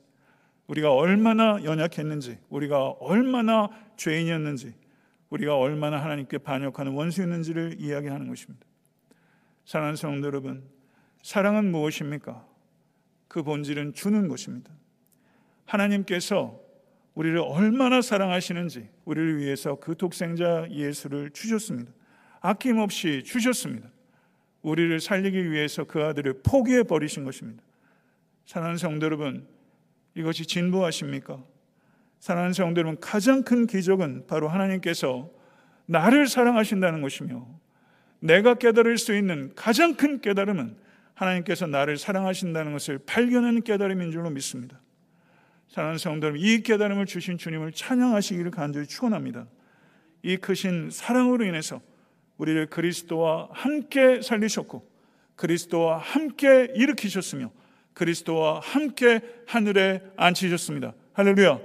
우리가 0.66 0.94
얼마나 0.94 1.62
연약했는지, 1.62 2.38
우리가 2.48 2.90
얼마나 3.00 3.68
죄인이었는지, 3.96 4.74
우리가 5.28 5.58
얼마나 5.58 6.02
하나님께 6.02 6.38
반역하는 6.38 6.92
원수였는지를 6.92 7.76
이야기하는 7.78 8.28
것입니다. 8.28 8.64
사랑하는 9.64 9.96
성도 9.96 10.26
여러분, 10.26 10.62
사랑은 11.22 11.70
무엇입니까? 11.70 12.53
그 13.34 13.42
본질은 13.42 13.94
주는 13.94 14.28
것입니다. 14.28 14.70
하나님께서 15.64 16.60
우리를 17.16 17.36
얼마나 17.38 18.00
사랑하시는지 18.00 18.88
우리를 19.04 19.38
위해서 19.38 19.74
그 19.80 19.96
독생자 19.96 20.68
예수를 20.70 21.30
주셨습니다. 21.30 21.90
아낌없이 22.40 23.24
주셨습니다. 23.24 23.90
우리를 24.62 25.00
살리기 25.00 25.50
위해서 25.50 25.82
그 25.82 26.04
아들을 26.04 26.42
포기해 26.44 26.84
버리신 26.84 27.24
것입니다. 27.24 27.60
사랑하는 28.46 28.78
성도 28.78 29.06
여러분, 29.06 29.48
이것이 30.14 30.46
진부하십니까? 30.46 31.42
사랑하는 32.20 32.52
성도 32.52 32.78
여러분, 32.78 33.00
가장 33.00 33.42
큰 33.42 33.66
기적은 33.66 34.28
바로 34.28 34.48
하나님께서 34.48 35.28
나를 35.86 36.28
사랑하신다는 36.28 37.02
것이며 37.02 37.48
내가 38.20 38.54
깨달을 38.54 38.96
수 38.96 39.12
있는 39.12 39.52
가장 39.56 39.96
큰 39.96 40.20
깨달음은 40.20 40.83
하나님께서 41.14 41.66
나를 41.66 41.96
사랑하신다는 41.96 42.72
것을 42.72 42.98
발견하는 42.98 43.62
깨달음인 43.62 44.10
줄로 44.10 44.30
믿습니다. 44.30 44.80
사랑하는 45.68 45.98
성도 45.98 46.26
여러분, 46.26 46.40
이 46.40 46.62
깨달음을 46.62 47.06
주신 47.06 47.38
주님을 47.38 47.72
찬양하시기를 47.72 48.50
간절히 48.50 48.86
축원합니다. 48.86 49.46
이 50.22 50.36
크신 50.36 50.90
사랑으로 50.90 51.44
인해서 51.44 51.80
우리를 52.36 52.66
그리스도와 52.66 53.48
함께 53.52 54.20
살리셨고 54.22 54.88
그리스도와 55.36 55.98
함께 55.98 56.72
일으키셨으며 56.74 57.50
그리스도와 57.92 58.60
함께 58.60 59.20
하늘에 59.46 60.02
앉히셨습니다. 60.16 60.94
할렐루야. 61.12 61.60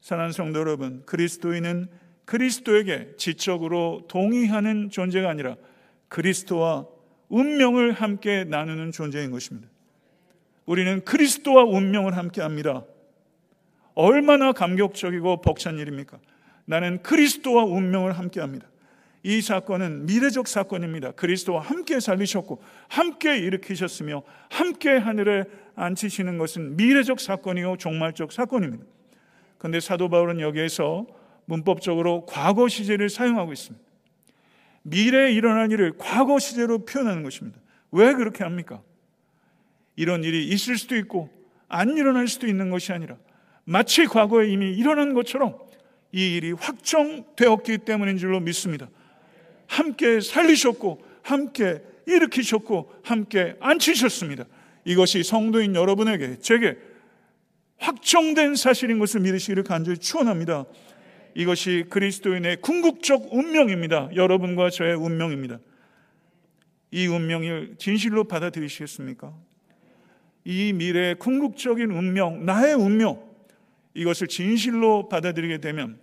사랑하는 0.00 0.32
성도 0.32 0.60
여러분, 0.60 1.02
그리스도인은 1.06 1.88
그리스도에게 2.24 3.14
지적으로 3.16 4.04
동의하는 4.08 4.90
존재가 4.90 5.28
아니라 5.28 5.56
그리스도와 6.08 6.86
운명을 7.28 7.92
함께 7.92 8.44
나누는 8.44 8.92
존재인 8.92 9.30
것입니다. 9.30 9.68
우리는 10.64 11.04
그리스도와 11.04 11.64
운명을 11.64 12.16
함께 12.16 12.42
합니다. 12.42 12.84
얼마나 13.94 14.52
감격적이고 14.52 15.40
벅찬 15.40 15.78
일입니까? 15.78 16.18
나는 16.66 17.02
그리스도와 17.02 17.64
운명을 17.64 18.12
함께 18.12 18.40
합니다. 18.40 18.66
이 19.22 19.40
사건은 19.40 20.06
미래적 20.06 20.46
사건입니다. 20.46 21.12
그리스도와 21.12 21.60
함께 21.60 21.98
살리셨고 21.98 22.62
함께 22.88 23.38
일으키셨으며 23.38 24.22
함께 24.50 24.90
하늘에 24.96 25.44
앉히시는 25.74 26.38
것은 26.38 26.76
미래적 26.76 27.20
사건이요 27.20 27.76
종말적 27.78 28.32
사건입니다. 28.32 28.84
그런데 29.58 29.80
사도 29.80 30.08
바울은 30.08 30.40
여기에서 30.40 31.06
문법적으로 31.46 32.26
과거 32.26 32.68
시제를 32.68 33.08
사용하고 33.08 33.52
있습니다. 33.52 33.85
미래에 34.88 35.32
일어날 35.32 35.72
일을 35.72 35.94
과거 35.98 36.38
시제로 36.38 36.84
표현하는 36.84 37.22
것입니다. 37.22 37.58
왜 37.90 38.12
그렇게 38.14 38.44
합니까? 38.44 38.82
이런 39.96 40.22
일이 40.22 40.46
있을 40.48 40.76
수도 40.76 40.96
있고 40.96 41.30
안 41.68 41.96
일어날 41.96 42.28
수도 42.28 42.46
있는 42.46 42.70
것이 42.70 42.92
아니라 42.92 43.16
마치 43.64 44.04
과거에 44.06 44.48
이미 44.48 44.72
일어난 44.72 45.12
것처럼 45.14 45.58
이 46.12 46.36
일이 46.36 46.52
확정되었기 46.52 47.78
때문인 47.78 48.16
줄로 48.16 48.38
믿습니다. 48.38 48.88
함께 49.66 50.20
살리셨고 50.20 51.04
함께 51.22 51.82
일으키셨고 52.06 52.92
함께 53.02 53.56
앉히셨습니다. 53.58 54.44
이것이 54.84 55.24
성도인 55.24 55.74
여러분에게 55.74 56.38
제게 56.38 56.76
확정된 57.78 58.54
사실인 58.54 59.00
것을 59.00 59.20
믿으시기를 59.20 59.64
간절히 59.64 59.98
축원합니다. 59.98 60.64
이것이 61.36 61.84
그리스도인의 61.90 62.62
궁극적 62.62 63.34
운명입니다. 63.34 64.08
여러분과 64.16 64.70
저의 64.70 64.94
운명입니다. 64.94 65.58
이 66.90 67.06
운명을 67.06 67.74
진실로 67.76 68.24
받아들이시겠습니까? 68.24 69.34
이 70.46 70.72
미래의 70.72 71.16
궁극적인 71.16 71.90
운명, 71.90 72.46
나의 72.46 72.72
운명, 72.72 73.22
이것을 73.92 74.28
진실로 74.28 75.10
받아들이게 75.10 75.58
되면 75.58 75.98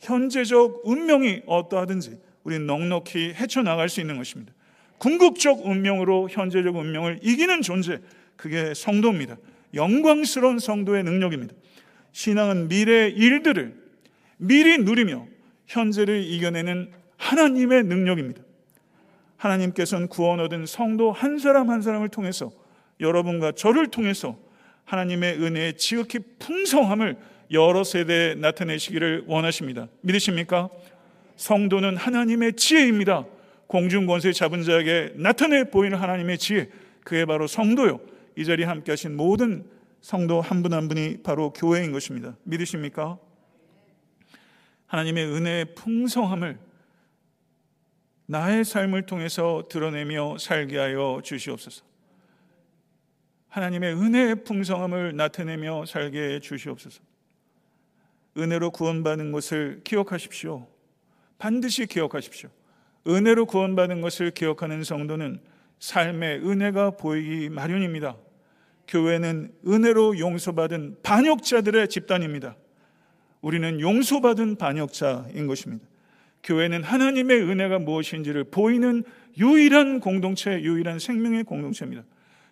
현재적 0.00 0.82
운명이 0.84 1.44
어떠하든지 1.46 2.20
우리는 2.42 2.66
넉넉히 2.66 3.32
헤쳐나갈 3.32 3.88
수 3.88 4.02
있는 4.02 4.18
것입니다. 4.18 4.52
궁극적 4.98 5.64
운명으로 5.64 6.28
현재적 6.28 6.76
운명을 6.76 7.20
이기는 7.22 7.62
존재, 7.62 8.00
그게 8.36 8.74
성도입니다. 8.74 9.38
영광스러운 9.72 10.58
성도의 10.58 11.04
능력입니다. 11.04 11.54
신앙은 12.12 12.68
미래의 12.68 13.12
일들을 13.12 13.83
미리 14.36 14.78
누리며 14.78 15.26
현재를 15.66 16.24
이겨내는 16.24 16.92
하나님의 17.16 17.84
능력입니다. 17.84 18.42
하나님께서는 19.36 20.08
구원 20.08 20.40
얻은 20.40 20.66
성도 20.66 21.12
한 21.12 21.38
사람 21.38 21.70
한 21.70 21.82
사람을 21.82 22.08
통해서 22.08 22.50
여러분과 23.00 23.52
저를 23.52 23.88
통해서 23.88 24.38
하나님의 24.84 25.42
은혜의 25.42 25.76
지극히 25.76 26.18
풍성함을 26.38 27.16
여러 27.50 27.84
세대에 27.84 28.34
나타내시기를 28.36 29.24
원하십니다. 29.26 29.88
믿으십니까? 30.02 30.68
성도는 31.36 31.96
하나님의 31.96 32.54
지혜입니다. 32.54 33.26
공중 33.66 34.06
권세 34.06 34.32
잡은 34.32 34.62
자에게 34.62 35.12
나타내 35.16 35.64
보이는 35.64 35.98
하나님의 35.98 36.38
지혜, 36.38 36.68
그게 37.02 37.24
바로 37.24 37.46
성도요. 37.46 38.00
이 38.36 38.44
자리에 38.44 38.66
함께 38.66 38.92
하신 38.92 39.16
모든 39.16 39.64
성도 40.00 40.40
한 40.40 40.62
분한 40.62 40.82
한 40.82 40.88
분이 40.88 41.22
바로 41.22 41.50
교회인 41.52 41.92
것입니다. 41.92 42.36
믿으십니까? 42.44 43.18
하나님의 44.86 45.26
은혜의 45.26 45.74
풍성함을 45.74 46.58
나의 48.26 48.64
삶을 48.64 49.06
통해서 49.06 49.64
드러내며 49.68 50.38
살게 50.38 50.78
하여 50.78 51.20
주시옵소서. 51.22 51.84
하나님의 53.48 53.94
은혜의 53.94 54.44
풍성함을 54.44 55.14
나타내며 55.16 55.84
살게 55.86 56.34
해 56.34 56.40
주시옵소서. 56.40 57.00
은혜로 58.36 58.70
구원받는 58.70 59.30
것을 59.30 59.80
기억하십시오. 59.84 60.66
반드시 61.38 61.86
기억하십시오. 61.86 62.50
은혜로 63.06 63.46
구원받은 63.46 64.00
것을 64.00 64.30
기억하는 64.30 64.82
성도는 64.82 65.40
삶의 65.78 66.38
은혜가 66.38 66.92
보이기 66.92 67.50
마련입니다. 67.50 68.16
교회는 68.88 69.54
은혜로 69.66 70.18
용서받은 70.18 70.98
반역자들의 71.02 71.88
집단입니다. 71.88 72.56
우리는 73.44 73.78
용서받은 73.78 74.56
반역자인 74.56 75.46
것입니다. 75.46 75.86
교회는 76.44 76.82
하나님의 76.82 77.42
은혜가 77.42 77.78
무엇인지를 77.78 78.44
보이는 78.44 79.04
유일한 79.36 80.00
공동체, 80.00 80.62
유일한 80.62 80.98
생명의 80.98 81.44
공동체입니다. 81.44 82.04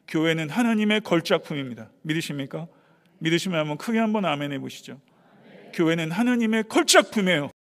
교회는 0.07 0.51
하나님의 0.51 1.01
걸작품입니다. 1.01 1.89
믿으십니까? 2.03 2.67
믿으시면 3.21 3.59
한번 3.59 3.79
크게 3.79 3.99
한번 3.99 4.27
아멘 4.27 4.53
해보시죠. 4.53 5.01
교회는 5.73 6.11
하나님의 6.11 6.65
걸작품이에요. 6.69 7.51